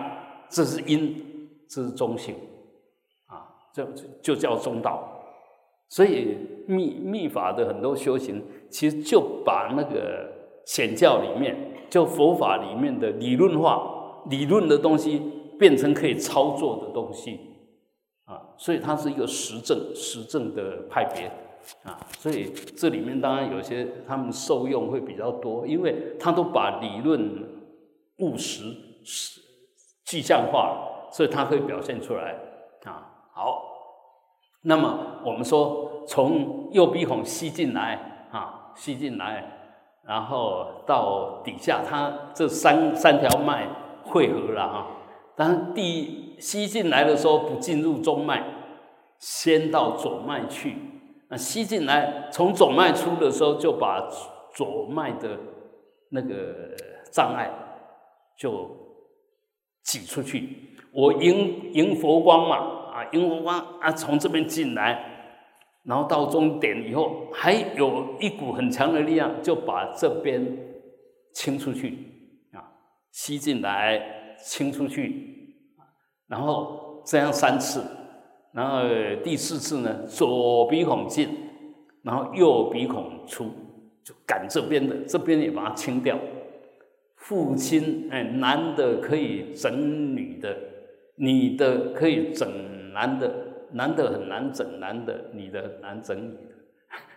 [0.49, 2.35] 这是阴，这是中性，
[3.27, 3.87] 啊，这
[4.23, 5.13] 就叫中道。
[5.89, 8.43] 所以密密法的很多修行。
[8.71, 10.33] 其实就把那个
[10.65, 11.57] 显教里面，
[11.89, 15.21] 就佛法里面的理论化、理论的东西，
[15.59, 17.39] 变成可以操作的东西，
[18.25, 21.31] 啊，所以它是一个实证实证的派别
[21.83, 27.45] 啊，所以这里面当然有些他们受用会比较多，因为他都把理论
[28.19, 28.65] 务实
[29.05, 29.41] 实
[30.05, 32.37] 具象化，所以它可以表现出来
[32.85, 33.13] 啊。
[33.33, 33.63] 好，
[34.63, 38.16] 那么我们说从右鼻孔吸进来，
[38.77, 39.53] 吸进来。
[40.07, 43.67] 然后到底下，它这三三条脉
[44.05, 44.87] 汇合了哈。
[45.35, 48.45] 但是第吸进来的时候不进入中脉，
[49.19, 50.77] 先到左脉去。
[51.29, 54.09] 那吸进来从左脉出的时候，就把
[54.55, 55.37] 左脉的
[56.11, 56.77] 那个
[57.11, 57.51] 障碍
[58.39, 58.71] 就
[59.83, 60.79] 挤出去。
[60.93, 62.57] 我迎迎佛光嘛，
[62.93, 65.16] 啊，迎佛光啊，从这边进来。
[65.87, 70.45] 然后到终点以后，还有一股很强的力量，就把这边
[71.33, 71.97] 清出去
[72.53, 72.59] 啊，
[73.13, 75.55] 吸进来，清出去，
[76.27, 77.85] 然后这样三次，
[78.53, 78.81] 然后
[79.23, 81.29] 第四次呢，左鼻孔进，
[82.03, 83.45] 然后右鼻孔出，
[84.03, 86.19] 就赶这边的，这边也把它清掉。
[87.15, 90.57] 父亲，哎，男的可以整女的，
[91.15, 93.46] 女的可以整男的。
[93.73, 96.55] 男的很难整男的，女的很难整女的，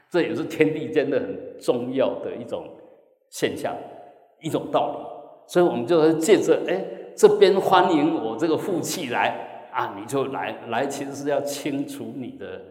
[0.10, 2.68] 这也是天地间的很重要的一种
[3.30, 3.76] 现象，
[4.42, 5.20] 一种道理。
[5.48, 6.86] 所以，我们就是借着哎，
[7.16, 12.62] 这边欢迎我这个负气来啊，你就来来，其实是要清除你的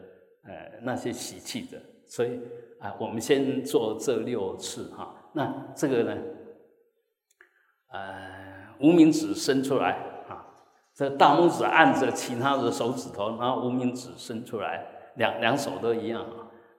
[0.45, 1.81] 呃那些习气的。
[2.07, 2.41] 所以
[2.79, 5.14] 啊，我们先做这六次哈。
[5.33, 6.17] 那这个呢，
[7.93, 10.08] 呃，无名指伸出来。
[10.99, 14.85] 这大拇指按着其他的手指头，然后无名指伸出来，
[15.15, 16.35] 两两手都一样啊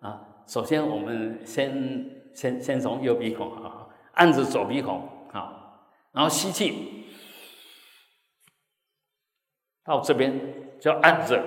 [0.09, 0.21] 啊！
[0.45, 5.79] 首先我们先先先从右鼻孔啊，按着左鼻孔啊，
[6.11, 7.05] 然后吸气
[9.85, 10.37] 到这边
[10.81, 11.41] 就按着，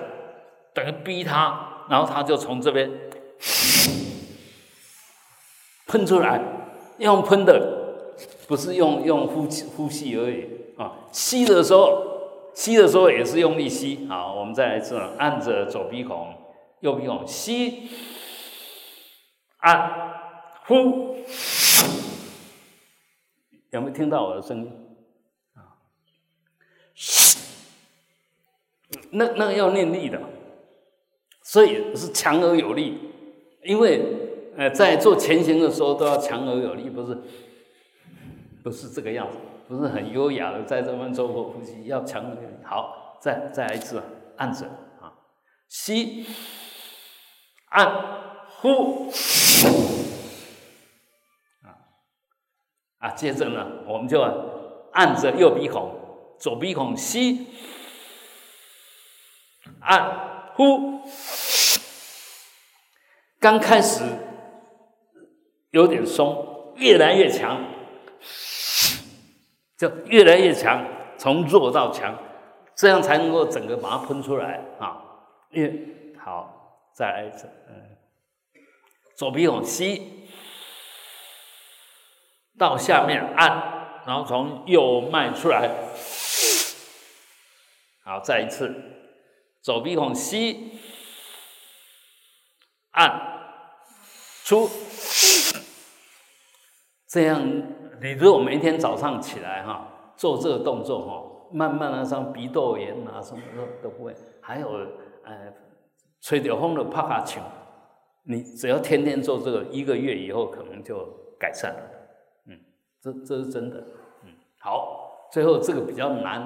[0.73, 2.89] 等于逼他，然后他就从这边
[5.85, 6.41] 喷出来，
[6.97, 8.15] 用喷的，
[8.47, 9.43] 不是用用呼
[9.77, 10.91] 呼吸而已啊！
[11.11, 12.12] 吸的时候。
[12.53, 16.33] 吸的时候也是用力吸，好，我们再来一次，按着左鼻孔、
[16.81, 17.89] 右鼻孔吸，
[19.57, 20.13] 按，
[20.65, 21.17] 呼，
[23.71, 24.71] 有没有听到我的声音？
[25.55, 25.81] 啊，
[29.11, 30.21] 那那个要念力的，
[31.41, 32.99] 所以是强而有力，
[33.63, 34.01] 因为
[34.55, 37.17] 呃，在做前行的时候都要强而有力，不是，
[38.63, 39.37] 不是这个样子。
[39.67, 42.61] 不是很优雅的在这边做过呼吸，要强点。
[42.65, 44.01] 好，再再来一次，
[44.37, 44.65] 按着
[44.99, 45.13] 啊，
[45.67, 46.25] 吸，
[47.69, 47.87] 按，
[48.59, 49.09] 呼，
[51.63, 51.67] 啊
[52.99, 54.21] 啊，接着呢，我们就
[54.91, 55.95] 按着右鼻孔，
[56.39, 57.47] 左鼻孔吸，
[59.79, 61.01] 按，呼，
[63.39, 64.03] 刚开始
[65.71, 67.63] 有点松，越来越强。
[69.83, 70.81] 就越来越强，
[71.17, 72.17] 从弱到强，
[72.73, 74.95] 这样才能够整个把它喷出来啊！
[75.49, 75.69] 越
[76.23, 77.97] 好，再来一次，嗯，
[79.17, 80.29] 左鼻孔吸，
[82.57, 85.69] 到下面按，然后从右脉出来，
[88.05, 88.73] 好，再一次，
[89.61, 90.79] 左鼻孔吸，
[92.91, 93.19] 按，
[94.45, 94.69] 出，
[97.09, 97.82] 这样。
[98.03, 99.87] 你如果每天早上起来哈，
[100.17, 104.13] 做这个动作哈，慢慢的像鼻窦炎啊什么都都不会。
[104.41, 104.67] 还有
[105.23, 105.53] 呃，
[106.19, 107.39] 吹着风的帕卡球，
[108.23, 110.97] 你只要天天做这个，一个月以后可能就
[111.39, 111.79] 改善了。
[112.49, 112.59] 嗯，
[113.01, 113.77] 这这是真的。
[114.25, 116.45] 嗯，好，最后这个比较难，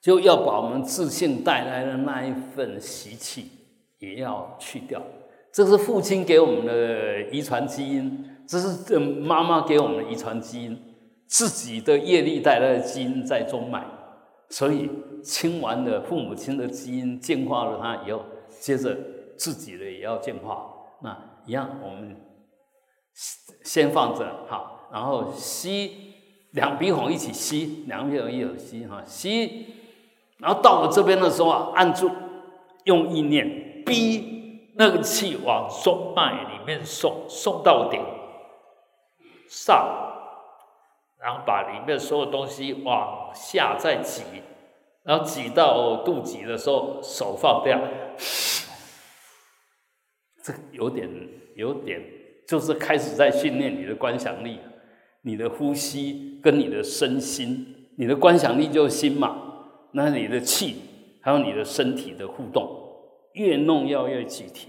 [0.00, 3.50] 就要把我们自信带来的那一份习气
[3.98, 5.02] 也要去掉。
[5.52, 8.31] 这是父亲给我们的遗传基因。
[8.52, 10.78] 这是这妈妈给我们的遗传基因，
[11.26, 13.82] 自己的业力带来的基因在中脉，
[14.50, 14.90] 所以
[15.24, 18.22] 清完了父母亲的基因，净化了它以后，
[18.60, 18.94] 接着
[19.38, 20.66] 自己的也要净化。
[21.00, 21.16] 那
[21.46, 22.14] 一样，我们
[23.64, 26.12] 先放着好，然后吸
[26.50, 29.66] 两鼻孔一起吸，两鼻孔一起吸哈，吸，
[30.36, 32.10] 然后到了这边的时候啊，按住，
[32.84, 37.98] 用意念逼那个气往中脉里面送，送到顶。
[39.52, 39.86] 上，
[41.20, 44.22] 然后把里面所有东西往下再挤，
[45.02, 47.78] 然后挤到肚脐的时候，手放掉。
[50.42, 51.06] 这有点
[51.54, 52.00] 有点，
[52.48, 54.58] 就是开始在训练你的观想力，
[55.20, 59.36] 你的呼吸跟你的身心，你的观想力就是心嘛，
[59.92, 60.76] 那你的气
[61.20, 62.66] 还有你的身体的互动，
[63.34, 64.68] 越弄要越具体，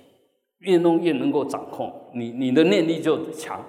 [0.59, 3.65] 越弄越能够掌控，你你的念力就强。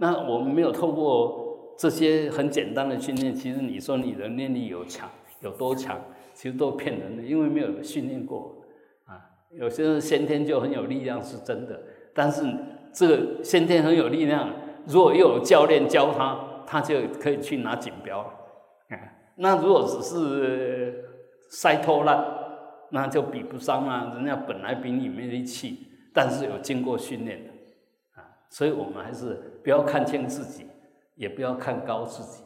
[0.00, 5.08] 那我们没有透过这些很简单的训练，其实你说你的念力有强
[5.40, 6.00] 有多强，
[6.34, 8.56] 其实都骗人的，因为没有训练过
[9.04, 9.20] 啊。
[9.50, 11.80] 有些人先天就很有力量是真的，
[12.14, 12.44] 但是
[12.92, 14.50] 这个先天很有力量，
[14.86, 18.34] 如果又有教练教他，他就可以去拿锦标了。
[19.36, 21.04] 那如果只是
[21.50, 22.24] 塞拖烂，
[22.90, 24.12] 那就比不上啊！
[24.14, 27.49] 人家本来比你没力气，但是有经过训练，
[28.50, 30.66] 所以我们还是不要看轻自己，
[31.14, 32.42] 也不要看高自己，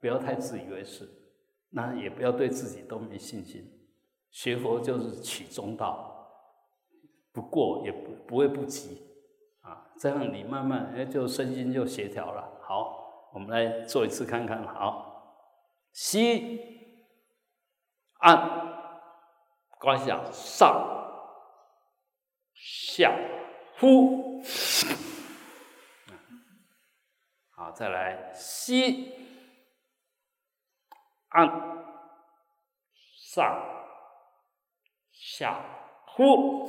[0.00, 1.06] 不要太自以为是，
[1.70, 3.70] 那也不要对自己都没信心。
[4.30, 6.30] 学佛就是取中道，
[7.32, 9.02] 不过也不不会不及
[9.62, 12.48] 啊，这样你慢慢哎就身心就协调了。
[12.62, 15.06] 好，我们来做一次看看，好。
[15.92, 16.60] 吸，
[18.18, 18.38] 按，
[19.80, 20.70] 观想上
[22.54, 23.12] 下
[23.80, 24.40] 呼，
[27.78, 29.12] 再来吸，
[31.28, 31.48] 按，
[33.30, 33.62] 上
[35.12, 35.64] 下
[36.04, 36.66] 呼，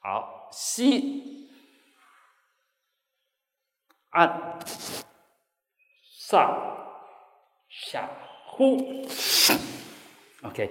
[0.00, 1.48] 好，吸，
[4.10, 4.58] 按。
[6.02, 6.86] 上
[7.70, 8.10] 下
[8.44, 8.76] 呼
[10.42, 10.70] ，OK，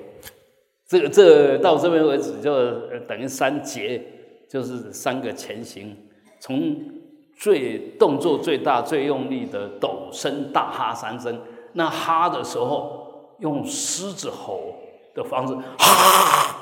[0.85, 5.97] 这个这到这边为止就等于三节，就是三个前行，
[6.39, 6.94] 从
[7.35, 11.41] 最动作最大、最用力的抖声大哈三声，
[11.73, 14.75] 那哈的时候用狮子吼
[15.13, 16.55] 的方式哈，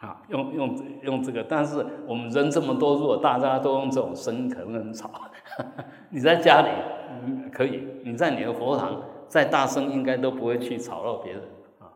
[0.00, 5.10] 啊，用用用这个，但是我们人这么多，如果大家都用这种声，可能很吵。
[6.10, 6.68] 你在家里，
[7.10, 7.82] 嗯，可以。
[8.04, 11.42] 你在你的佛堂再大声，应该都不会去吵到别人
[11.80, 11.90] 啊。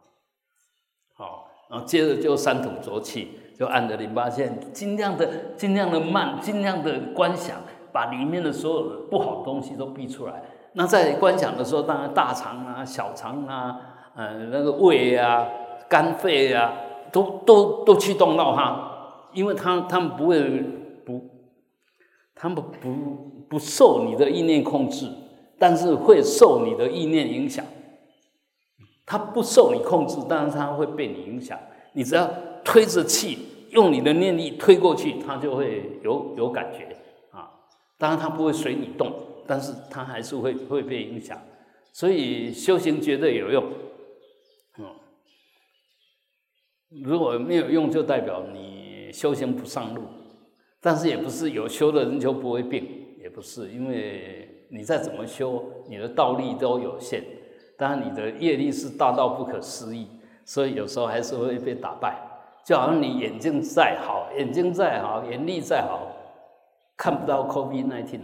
[1.14, 7.56] 好，然后接着就三吐浊气，就按着淋巴线，尽量的、尽量的慢，尽量的观想，
[7.94, 10.42] 把里面的所有的不好的东西都逼出来。
[10.72, 13.80] 那在观想的时候，当然大肠啊、小肠啊、
[14.16, 15.46] 呃那个胃啊、
[15.88, 16.74] 肝肺啊，
[17.12, 20.60] 都都都去动到它，因为它他们不会
[21.06, 21.22] 不，
[22.34, 23.32] 他们不。
[23.46, 25.06] 不受你的意念控制，
[25.60, 27.64] 但是会受你的意念影响。
[29.06, 31.56] 它不受你控制，但是它会被你影响。
[31.92, 32.28] 你只要
[32.64, 33.38] 推着气，
[33.70, 36.93] 用你的念力推过去，它就会有有感觉。
[38.04, 39.10] 当然它不会随你动，
[39.46, 41.40] 但是它还是会会被影响。
[41.90, 43.64] 所以修行绝对有用。
[44.78, 44.84] 嗯，
[47.02, 50.02] 如果没有用，就代表你修行不上路。
[50.82, 52.86] 但是也不是有修的人就不会病。
[53.22, 57.24] 也不是，因为你再怎么修，你的道力都有限。
[57.78, 60.06] 当然，你的业力是大到不可思议，
[60.44, 62.20] 所以有时候还是会被打败。
[62.66, 66.03] 就好像你眼睛再好，眼睛再好，眼力再好，
[66.96, 68.20] 看不到 COVID nineteen，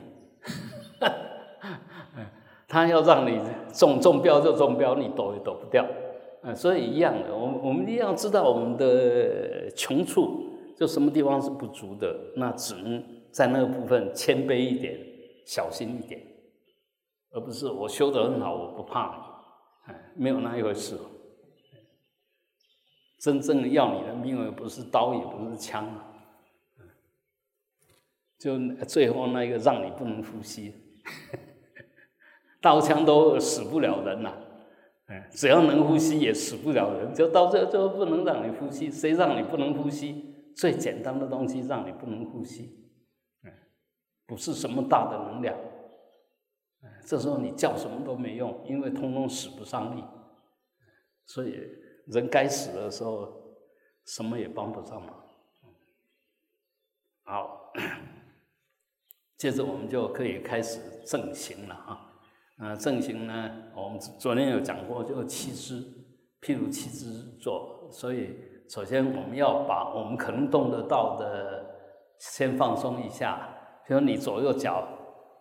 [2.69, 3.41] 他要让你
[3.73, 5.87] 中中标就中标，你躲也躲不掉。
[6.43, 13.03] 嗯，所以一样的，我我们一定要知道我们的穷处，就什么地方是不足的，那只能。
[13.33, 14.99] 在那个部分谦卑一点，
[15.47, 16.21] 小心一点，
[17.31, 19.07] 而不是我修得很好，我不怕
[19.87, 20.99] 你，哎，没有那一回事。
[23.21, 25.87] 真正的要你的命，而不是刀，也不是枪，
[28.41, 30.75] 就最后那个让你不能呼吸，
[32.63, 34.35] 刀枪都死不了人呐，
[35.07, 40.35] 哎，只要能呼吸也死不了人，就到这最后不能让你呼吸，谁让你不能呼吸？
[40.57, 42.79] 最简单的东西让你不能呼吸。
[44.27, 45.59] 不是什么大的能量，
[47.05, 50.05] 这时候你叫什么都没用，因为通通使不上力，
[51.27, 51.61] 所以
[52.07, 53.29] 人该死的时候，
[54.07, 55.15] 什么也帮不上忙。
[57.25, 57.73] 好，
[59.41, 61.99] 接着我们就可以开始正行了啊。
[62.59, 65.83] 那正行呢，我们昨天有讲过，就七支，
[66.43, 67.89] 譬如七支做。
[67.91, 68.37] 所以
[68.69, 71.65] 首先我们要把我们可能动得到的
[72.19, 73.49] 先放松一下。
[73.87, 74.87] 比如你左右脚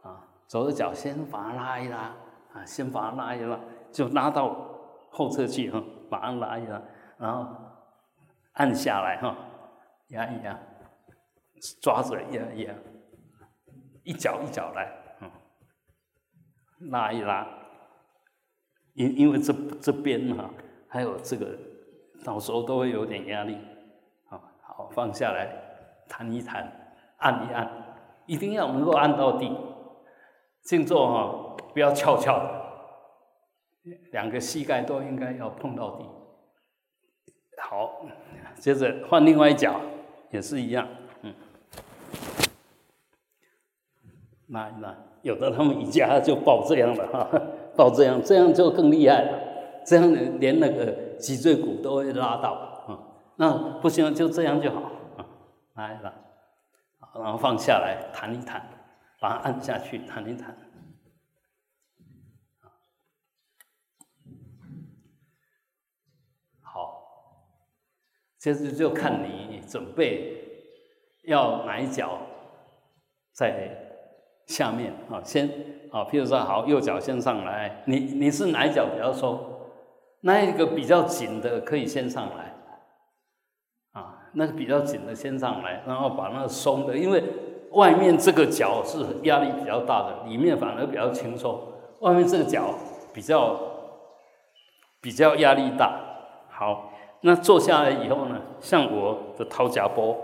[0.01, 2.15] 啊，左右脚先把它拉一拉
[2.53, 3.59] 啊，先把它拉一拉，
[3.91, 4.55] 就拉到
[5.11, 6.81] 后侧去哈，把它拉一拉，
[7.17, 7.53] 然后
[8.53, 9.35] 按下来哈，
[10.07, 10.57] 压一压，
[11.81, 12.73] 抓着压一压，
[14.09, 14.91] 一脚一脚来，
[15.21, 15.29] 嗯，
[16.89, 17.47] 拉一拉，
[18.95, 20.49] 因因为这这边哈，
[20.87, 21.55] 还有这个，
[22.25, 23.53] 到时候都会有点压力，
[24.29, 25.47] 啊好放下来，
[26.07, 27.85] 弹一弹，按一按。
[28.25, 29.55] 一定要能够按到地，
[30.63, 36.05] 静坐哈，不要翘翘的，两个膝盖都应该要碰到地。
[37.61, 38.03] 好，
[38.55, 39.79] 接着换另外一脚，
[40.31, 40.87] 也是一样，
[41.21, 41.33] 嗯，
[44.51, 47.29] 那那有的他们一家就抱这样的哈，
[47.77, 49.39] 抱这样，这样就更厉害了，
[49.85, 52.51] 这样连那个脊椎骨都会拉到
[52.87, 52.99] 啊。
[53.35, 55.25] 那不行，就这样就好啊，
[55.75, 56.13] 来了，
[57.13, 58.67] 然后放下来，弹一弹，
[59.19, 60.57] 把它按下去，弹一弹。
[66.61, 67.03] 好
[68.37, 70.43] 其实就看你准备
[71.23, 72.19] 要哪一脚
[73.31, 73.88] 在
[74.49, 75.47] 下面啊，先
[75.91, 79.39] 啊，譬如说好，右脚先上来，你你是哪一脚比较松？
[80.21, 82.55] 那一个比较紧的可以先上来，
[83.91, 87.23] 啊，那个比较紧的先上来，然后把那个松的，因为
[87.73, 91.61] 外面这个脚是压力比较大的，里面反而比较轻松，
[91.99, 92.73] 外面这个脚
[93.13, 93.55] 比较
[94.99, 95.99] 比较压力大，
[96.49, 96.91] 好。
[97.21, 100.17] 那坐下来以后呢，像我的掏夹波，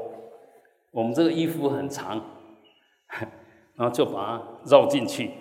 [0.91, 2.19] 我们这个衣服很长，
[3.75, 5.31] 然后就把它绕进去，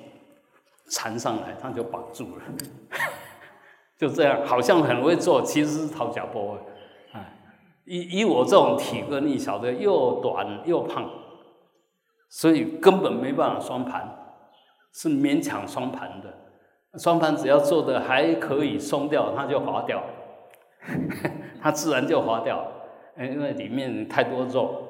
[0.91, 2.43] 缠上来，它就绑住了，
[3.97, 6.59] 就这样，好像很会做，其实是掏夹波。
[7.13, 7.25] 啊，
[7.85, 11.09] 以以我这种体格，你晓得又短又胖，
[12.29, 14.17] 所以根本没办法双盘，
[14.93, 16.99] 是勉强双盘的。
[16.99, 20.03] 双盘只要做的还可以松掉，它就滑掉。
[21.63, 22.71] 它自然就滑掉，
[23.19, 24.83] 因为里面太多肉。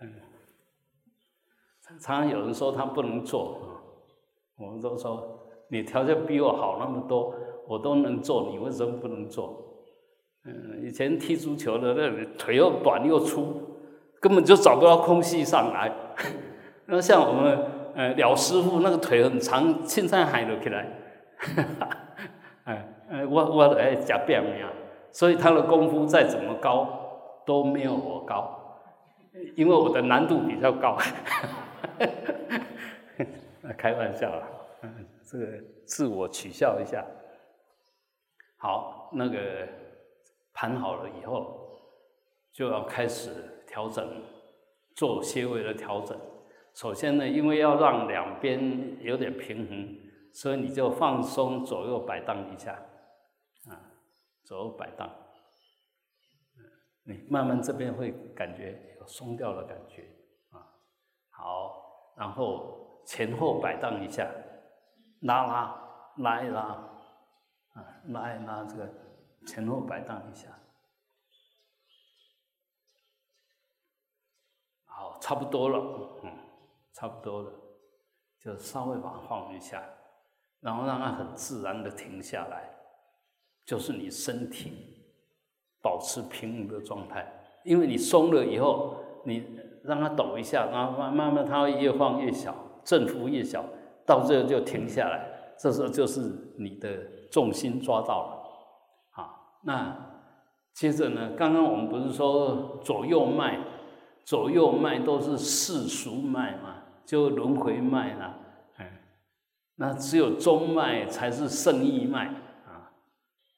[0.00, 0.14] 嗯，
[2.00, 3.58] 常常有人说他不能做，
[4.56, 5.22] 我们都说
[5.68, 7.34] 你条件比我好那么多，
[7.68, 9.54] 我都能做，你为什么不能做？
[10.46, 13.54] 嗯，以前踢足球的那腿又短又粗，
[14.20, 15.92] 根本就找不到空隙上来。
[16.86, 17.58] 那像我们
[17.94, 20.88] 呃廖师傅那个腿很长，青山海了起来。
[22.64, 22.86] 哎。
[23.28, 24.64] 我我哎假变命，
[25.10, 26.88] 所以他的功夫再怎么高
[27.44, 28.56] 都没有我高，
[29.56, 30.96] 因为我的难度比较高。
[33.76, 34.48] 开玩笑啦，
[35.24, 35.46] 这个
[35.84, 37.06] 自我取笑一下。
[38.56, 39.68] 好，那个
[40.52, 41.78] 盘好了以后，
[42.52, 43.30] 就要开始
[43.66, 44.22] 调整，
[44.94, 46.18] 做些微的调整。
[46.74, 49.98] 首先呢，因为要让两边有点平衡，
[50.32, 52.72] 所以你就放松，左右摆荡一下。
[53.68, 53.80] 啊
[54.42, 55.08] 左右摆荡，
[57.04, 60.04] 你慢慢这边会感觉有松掉的感觉。
[61.40, 64.30] 好，然后前后摆荡一下，
[65.20, 66.60] 拉拉拉一拉，
[67.72, 68.86] 啊，拉一拉这个
[69.46, 70.48] 前后摆荡一下。
[74.84, 76.30] 好，差不多了，嗯，
[76.92, 77.52] 差不多了，
[78.38, 79.82] 就稍微把它放一下，
[80.60, 82.68] 然后让它很自然的停下来。
[83.64, 85.06] 就是你身体
[85.80, 87.26] 保持平衡的状态，
[87.64, 92.54] 因为你松了以后，你让它抖一下，然后慢慢慢它会越放越小，
[92.84, 93.64] 振幅越小，
[94.06, 95.26] 到这就停下来。
[95.58, 96.88] 这时候就是你的
[97.30, 99.94] 重心抓到了，啊，那
[100.72, 103.58] 接着呢，刚刚我们不是说左右脉，
[104.24, 108.38] 左右脉都是世俗脉嘛，就轮回脉啦，
[108.78, 108.86] 嗯，
[109.76, 112.28] 那只有中脉才是圣意脉
[112.66, 112.90] 啊。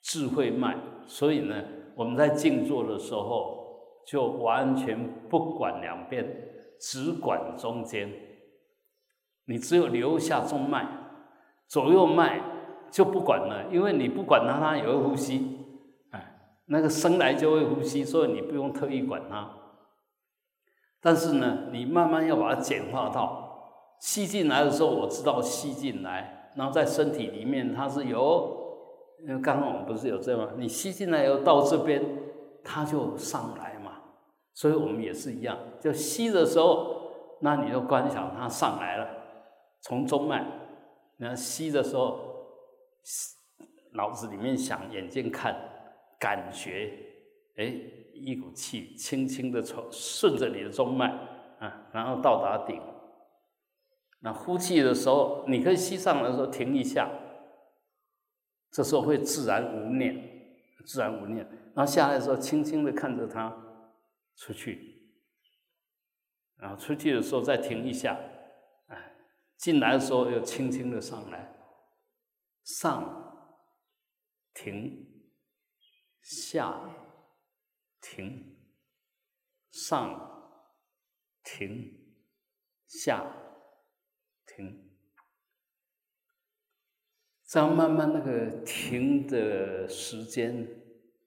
[0.03, 1.55] 智慧脉，所以呢，
[1.95, 3.62] 我们在静坐的时候
[4.07, 6.27] 就完全不管两边，
[6.81, 8.11] 只管中间。
[9.47, 10.87] 你只有留下中脉，
[11.67, 12.41] 左右脉
[12.91, 15.59] 就不管了，因为你不管它，它也会呼吸。
[16.11, 19.51] 哎，那个生来就会呼吸，所以你不用特意管它。
[21.01, 28.61] 但是呢，你慢慢要把它简化到吸进来的时候，我知道吸进来，然后在身体里面它是由。
[29.25, 32.05] 因为刚刚我们不是有这样，你吸进来以后到这边，
[32.65, 33.72] 它就上来，
[34.55, 39.09] 所以我们也是一样，就吸的时候，那你就观想它上来了，
[39.81, 40.47] 从中脉，
[41.17, 42.21] 那吸的时候，
[43.95, 45.57] 脑子里面想，眼睛看，
[46.19, 46.93] 感觉，
[47.57, 47.75] 哎，
[48.15, 51.11] 一股气轻轻的从顺着你的中脉
[51.59, 52.81] 啊，然后到达顶，
[54.21, 57.11] 那呼气的时候，你可以吸上来的时候停一下。
[58.71, 60.17] 这时候会自然无念，
[60.87, 63.55] 自然无念，然后下来的时候，轻轻的看着它
[64.37, 65.13] 出去，
[66.57, 68.19] 然后出去的时候再停一下，
[68.89, 69.17] 哎，
[69.57, 71.55] 进来的时候又轻轻的上来，
[72.65, 73.59] 上
[74.55, 75.31] 停
[76.21, 76.81] 下
[78.01, 78.57] 停
[79.71, 80.63] 上
[81.43, 82.17] 停
[82.87, 83.25] 下
[84.47, 84.91] 停。
[87.45, 90.67] 这样慢慢那个停的时间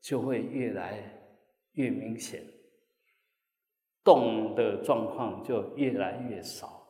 [0.01, 1.38] 就会越来
[1.74, 2.43] 越明显，
[4.06, 6.88] 动的状况就越来越少。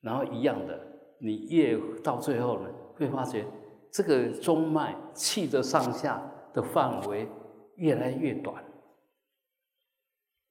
[0.00, 0.78] 然后一样的，
[1.20, 3.46] 你越到最后呢，会发觉
[3.90, 7.26] 这个中脉气的上下的范围
[7.76, 8.64] 越来越短，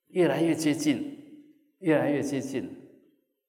[0.07, 1.17] 越来越接近，
[1.79, 2.69] 越来越接近，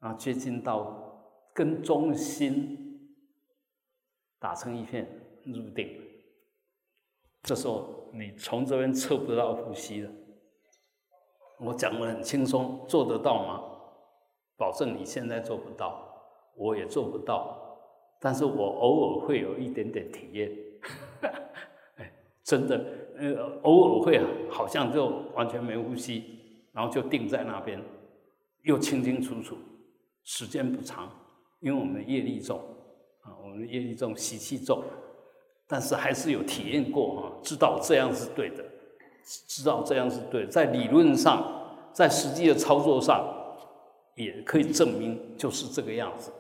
[0.00, 3.08] 啊，接近到跟中心
[4.38, 5.08] 打成一片
[5.44, 6.00] 入定。
[7.42, 10.10] 这时候你从这边测不到呼吸了。
[11.60, 13.64] 我讲的很轻松，做得到吗？
[14.56, 16.02] 保证你现在做不到，
[16.56, 17.78] 我也做不到，
[18.20, 20.50] 但是我偶尔会有一点点体验，
[21.96, 22.84] 哎，真的，
[23.16, 26.24] 呃，偶尔会好像就完全没呼吸，
[26.72, 27.80] 然后就定在那边，
[28.62, 29.56] 又清清楚楚，
[30.24, 31.08] 时间不长，
[31.60, 32.58] 因为我们的业力重
[33.22, 34.82] 啊，我们的业力重，习气重，
[35.68, 38.64] 但是还是有体验过哈，知道这样是对的，
[39.46, 41.44] 知道这样是对，在理论上，
[41.92, 43.34] 在实际的操作上。
[44.14, 46.32] 也可以证明就是这个样子，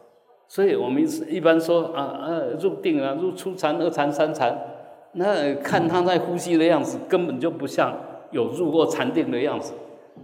[0.48, 4.52] 所以我们一般说啊啊入定啊入初禅二禅三禅，
[5.12, 7.96] 那看他在呼吸的样子，根本就不像
[8.32, 9.74] 有入过禅定的样子，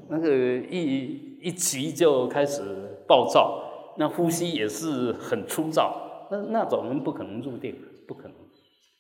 [0.09, 0.29] 那个
[0.69, 2.61] 一一急就开始
[3.07, 3.62] 暴躁，
[3.99, 5.95] 那呼吸也是很粗糙，
[6.33, 7.77] 那那种人不可能入定，
[8.09, 8.33] 不可能，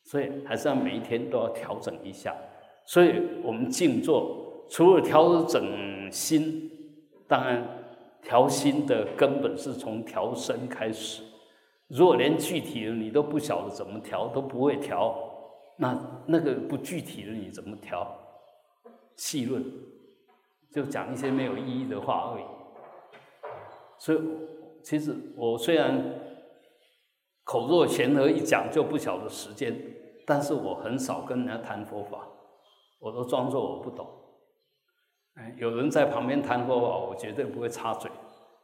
[0.04, 2.32] 所以还是要每一天都要调整一下，
[2.86, 6.70] 所以我们静坐除了调整心，
[7.28, 7.80] 当然。
[8.26, 11.22] 调心的根本是从调身开始。
[11.88, 15.14] 如果连具体的你都不晓得怎么调，都不会调，
[15.76, 18.10] 那那个不具体的你怎么调？
[19.14, 19.62] 细论
[20.72, 22.44] 就讲一些没有意义的话而已。
[23.98, 24.18] 所以，
[24.82, 26.02] 其实我虽然
[27.44, 29.78] 口若悬河一讲就不晓得时间，
[30.24, 32.26] 但是我很少跟人家谈佛法，
[33.04, 34.08] 我都装作我不懂。
[35.34, 38.10] 哎，有人在旁边谈佛法，我绝对不会插嘴，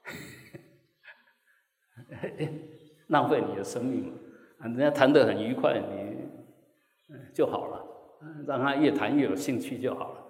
[3.08, 4.14] 浪费你的生命嘛。
[4.60, 6.16] 人家谈得很愉快，你
[7.34, 7.84] 就好了，
[8.46, 10.26] 让他越谈越有兴趣就好了。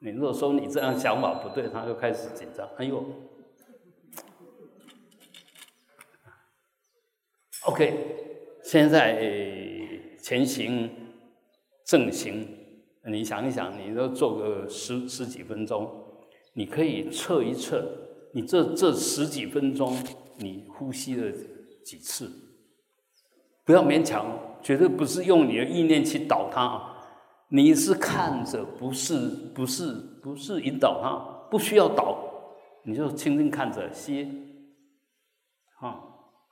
[0.00, 2.68] 你如果说你这样想法不对，他就开始紧张。
[2.76, 3.02] 哎呦
[7.64, 9.18] ，OK，现在
[10.20, 10.90] 前行
[11.82, 12.65] 正行。
[13.08, 15.88] 你想一想，你都做个十十几分钟，
[16.54, 17.84] 你可以测一测，
[18.32, 19.96] 你这这十几分钟
[20.38, 21.30] 你呼吸了
[21.84, 22.28] 几次？
[23.64, 24.26] 不要勉强，
[24.60, 26.96] 绝对不是用你的意念去导它啊！
[27.48, 29.16] 你是看着，不是
[29.54, 32.18] 不是不是引导它，不需要导，
[32.84, 34.24] 你就轻轻看着吸，
[35.80, 35.90] 啊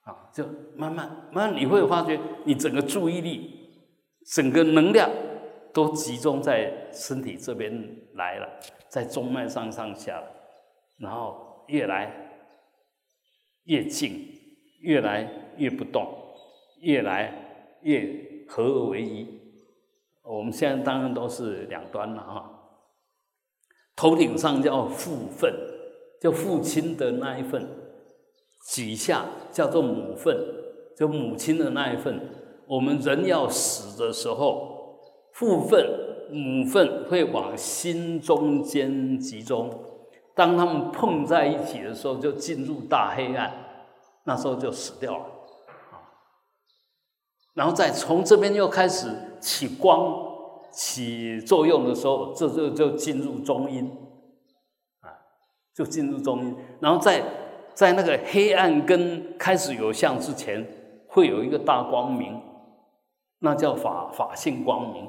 [0.05, 0.45] 啊，就
[0.77, 3.51] 慢慢慢慢你会发觉，你整个注意力，
[4.27, 5.11] 整个能量。
[5.75, 8.49] 都集中在身体这边来了，
[8.89, 10.22] 在中脉上上下，
[11.01, 12.31] 然后越来
[13.64, 14.12] 越静，
[14.83, 16.07] 越来越不动，
[16.81, 19.27] 越来越合而为一。
[20.22, 22.51] 我们现在当然都是两端了哈。
[23.97, 25.53] 头顶上叫父份，
[26.20, 27.61] 就父亲的那一份；
[28.68, 30.39] 几下叫做母份，
[30.97, 32.20] 就母亲的那一份。
[32.68, 34.74] 我们人要死的时候。
[35.35, 35.85] 父份、
[36.30, 39.68] 母份会往心中间集中，
[40.32, 43.53] 当他们碰在一起的时候，就进入大黑暗，
[44.24, 45.24] 那时候就死掉了
[45.91, 45.99] 啊。
[47.55, 49.09] 然后再从这边又开始
[49.41, 50.14] 起光、
[50.70, 53.91] 起作用的时候，这就就进入中阴
[55.01, 55.11] 啊，
[55.74, 56.57] 就进入中阴。
[56.78, 57.20] 然后在
[57.74, 60.64] 在那个黑暗跟开始有相之前，
[61.09, 62.41] 会有一个大光明，
[63.41, 65.09] 那叫法法性光明。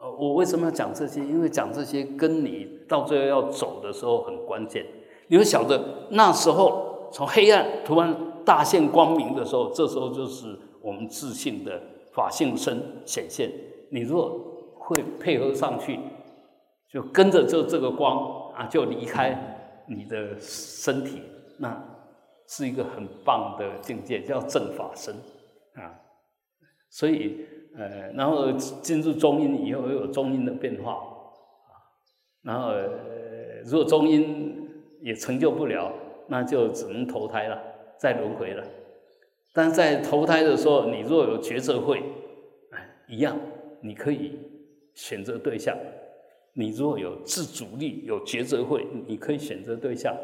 [0.00, 1.20] 呃，我为什么要讲这些？
[1.20, 4.86] 因为讲这些跟你到最后要走的时候很关键。
[5.26, 11.82] 你会晓得那时候从黑暗突然大现光明的时候，这时候就是我们自信的
[12.12, 13.50] 法性身显现。
[13.90, 14.38] 你若
[14.78, 15.98] 会配合上去，
[16.92, 21.22] 就跟着这这个光啊，就离开你的身体，
[21.58, 21.76] 那
[22.46, 25.12] 是一个很棒的境界，叫正法身
[25.74, 25.90] 啊。
[26.88, 27.44] 所以。
[27.78, 31.72] 呃，然后进入中阴以后，又有中阴的变化啊。
[32.42, 32.72] 然后，
[33.64, 34.68] 如果中阴
[35.00, 35.92] 也成就不了，
[36.26, 37.56] 那就只能投胎了，
[37.96, 38.64] 再轮回了。
[39.54, 42.02] 但在投胎的时候，你若有抉择会，
[42.72, 43.38] 哎，一样，
[43.80, 44.38] 你可以
[44.94, 45.76] 选择对象。
[46.54, 50.16] 你若有自主力，有抉择会，你可以选择对象。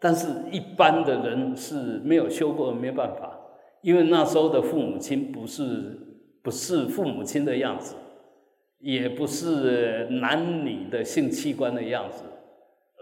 [0.00, 3.38] 但是，一般的人是没有修过，没办法。
[3.82, 5.96] 因为那时候的父母亲不是
[6.42, 7.94] 不是父母亲的样子，
[8.78, 12.24] 也不是男女的性器官的样子，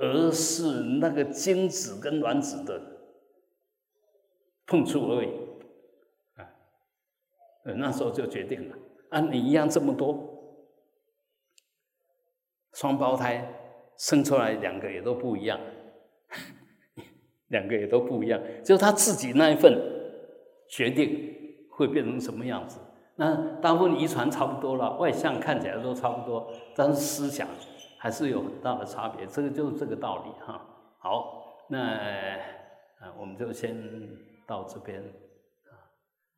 [0.01, 2.81] 而是那个精子跟卵子的
[4.67, 5.29] 碰触而已。
[6.35, 6.49] 啊，
[7.77, 8.77] 那时候就决定了，
[9.11, 10.65] 啊，你一样这么多
[12.75, 13.47] 双胞胎
[13.97, 15.61] 生出来两个也都不一样，
[17.49, 19.95] 两个也都不一样，就他自己那一份。
[20.69, 21.33] 决定
[21.71, 22.81] 会变成什么样子？
[23.19, 27.49] 那大部分遗传差不多了，外向看起来都差不多，但是思想
[27.99, 29.27] 还是有很大的差别。
[29.27, 30.61] 这个就是这个道理哈。
[30.99, 31.79] 好，那
[32.99, 33.75] 啊，我们就先
[34.47, 35.73] 到这边啊。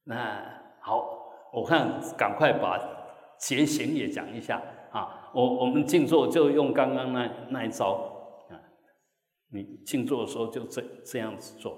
[0.05, 0.41] 那
[0.81, 2.79] 好，我看赶快把
[3.39, 4.63] 结行也讲一下
[4.93, 5.31] 啊。
[5.35, 7.93] 我我们静坐就用刚刚那那一招
[8.51, 8.55] 啊。
[9.51, 11.77] 你静坐的时候就这这样子做。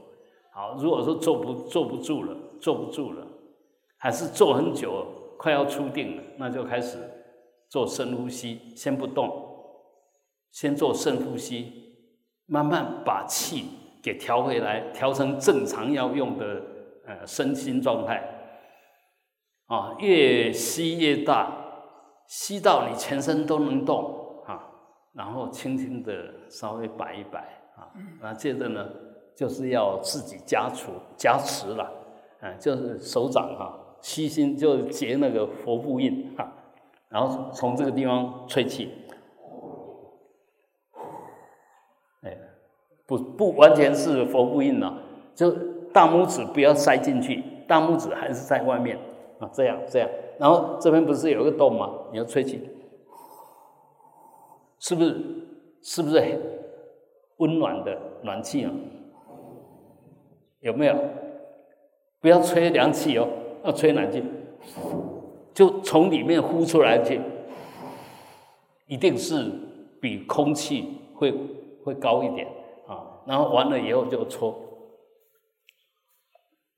[0.53, 3.27] 好，如果说坐不坐不住了，坐不住了，
[4.03, 5.05] 还是坐很久，
[5.37, 6.99] 快要出定了，那就开始
[7.69, 9.31] 做深呼吸，先不动，
[10.51, 11.95] 先做深呼吸，
[12.47, 13.67] 慢慢把气
[14.03, 16.63] 给调回来，调成正常要用的
[17.07, 18.27] 呃身心状态。
[19.67, 21.53] 啊，越吸越大，
[22.27, 24.67] 吸到你全身都能动啊，
[25.13, 26.15] 然后轻轻的
[26.49, 27.41] 稍微摆一摆
[27.77, 28.89] 啊，那接着呢？
[29.37, 31.85] 就是要自己加持加持了，
[32.41, 36.53] 啊，就是手掌哈，七星就结那个佛部印哈，
[37.09, 38.91] 然后从这个地方吹气，
[42.23, 42.37] 哎，
[43.07, 45.03] 不不完全是佛部印了，
[45.35, 45.51] 就
[45.93, 48.99] 大拇指不要塞进去，大拇指还是在外面
[49.39, 51.91] 啊，这样这样，然后这边不是有个洞吗？
[52.13, 52.69] 你要吹气，
[54.79, 55.17] 是不是
[55.83, 56.41] 是不是
[57.37, 58.73] 温暖的暖气啊？
[60.61, 60.95] 有没有？
[62.21, 63.27] 不要吹凉气哦，
[63.65, 64.23] 要吹暖气，
[65.55, 67.21] 就从里面呼出来去，
[68.87, 69.51] 一定是
[70.01, 71.33] 比空气会
[71.85, 72.47] 会高一点
[72.87, 73.23] 啊。
[73.27, 74.59] 然后完了以后就搓，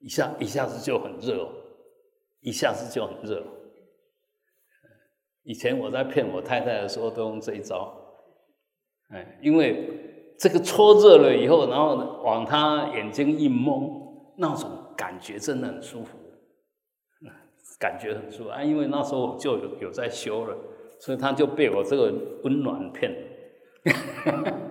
[0.01, 1.49] 一下一下子就很热，
[2.41, 3.43] 一下子就很热。
[5.45, 7.93] 以前我在骗我太太的时候都用这一招，
[9.11, 10.09] 哎，因为。
[10.39, 13.89] 这个搓热了以后，然后往她眼睛一蒙，
[14.39, 16.19] 那种感觉真的很舒服，
[17.83, 18.63] 感觉很舒服啊！
[18.63, 20.57] 因为那时候我就有有在修了，
[21.01, 22.15] 所以他就被我这个
[22.45, 23.19] 温暖骗了。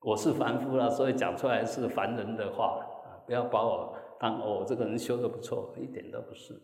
[0.00, 3.22] 我是凡夫了，所以讲出来是凡人的话啊！
[3.26, 6.60] 不要把我当哦，这个人修的不错，一点都不是，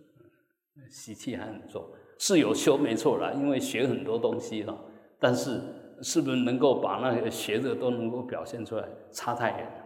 [0.90, 4.76] 习气还很重，是有修没错啦，因为学很多东西哈。
[5.20, 5.60] 但是，
[6.02, 8.88] 是不是能够把那个学的都能够表现出来？
[9.12, 9.84] 差太远了，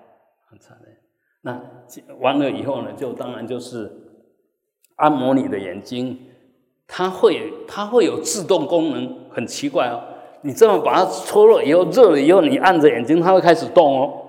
[0.48, 0.86] 很差的。
[1.48, 3.90] 那完了以后呢，就当然就是
[4.96, 6.18] 按摩你的眼睛，
[6.86, 10.02] 它会它会有自动功能，很奇怪哦。
[10.42, 14.24] 你这么把它搓热以后，热了以后，你按着眼睛，它会开始动哦。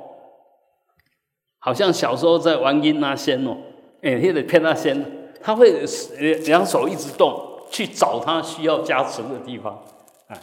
[1.59, 3.57] 好像小时候在玩阴那仙哦，
[4.01, 5.05] 哎，也得骗那仙，
[5.41, 5.84] 他会
[6.45, 7.38] 两手一直动，
[7.70, 9.74] 去找他需要加持的地方，
[10.28, 10.38] 啊。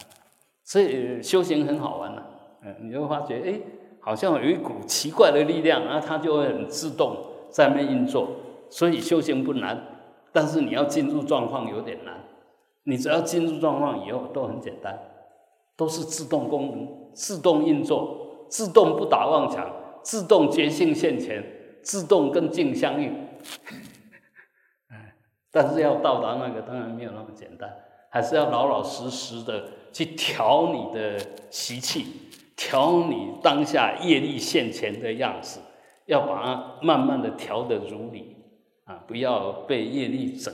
[0.63, 2.23] 所以修行很好玩呐，
[2.63, 3.61] 嗯，你会发觉，哎，
[4.07, 7.17] 好像有一股奇怪的力量，然后它就会很自动
[7.51, 8.29] 在那运作。
[8.71, 9.85] 所以修行不难，
[10.33, 12.15] 但是你要进入状况有点难。
[12.85, 14.97] 你只要进入状况以后都很简单，
[15.77, 19.69] 都是自动功能、自动运作、自动不打妄想、
[20.03, 21.45] 自动觉性现前、
[21.83, 23.13] 自动跟境相应。
[24.87, 25.17] 哎，
[25.51, 27.69] 但是要到达那个，当然没有那么简单。
[28.09, 31.19] 还是要老老实实的去调你的
[31.51, 32.07] 习气，
[32.57, 35.61] 调你当下业力现前的样子，
[36.07, 38.35] 要把它慢慢的调得如理
[38.85, 40.53] 啊，不要被业力整。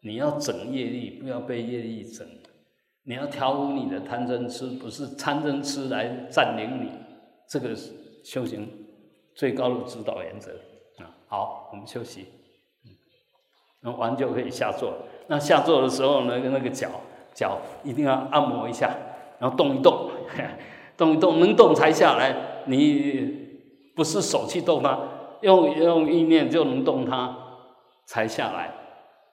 [0.00, 2.26] 你要整业力，不要被业力整。
[3.02, 6.90] 你要调伏你的贪嗔痴，不是贪嗔痴来占领你。
[7.48, 7.92] 这个是
[8.24, 8.68] 修行
[9.34, 10.52] 最高的指导原则
[10.98, 11.10] 啊。
[11.26, 12.26] 好，我们休息，
[13.82, 14.94] 嗯，完就可以下座。
[15.26, 16.88] 那下坐的时候呢，那个脚
[17.34, 18.94] 脚一定要按摩一下，
[19.38, 20.10] 然后动一动，
[20.98, 22.36] 动一动，能动才下来。
[22.66, 23.48] 你
[23.96, 24.98] 不是手去动它，
[25.40, 27.34] 用用意念就能动它
[28.04, 28.74] 才下来。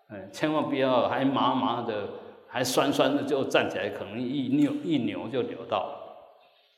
[0.10, 2.08] 嗯，千万不要还麻麻的，
[2.48, 5.90] 还酸酸的就站起来，可能一扭一扭就扭到，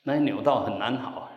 [0.04, 1.22] 那扭到很难好，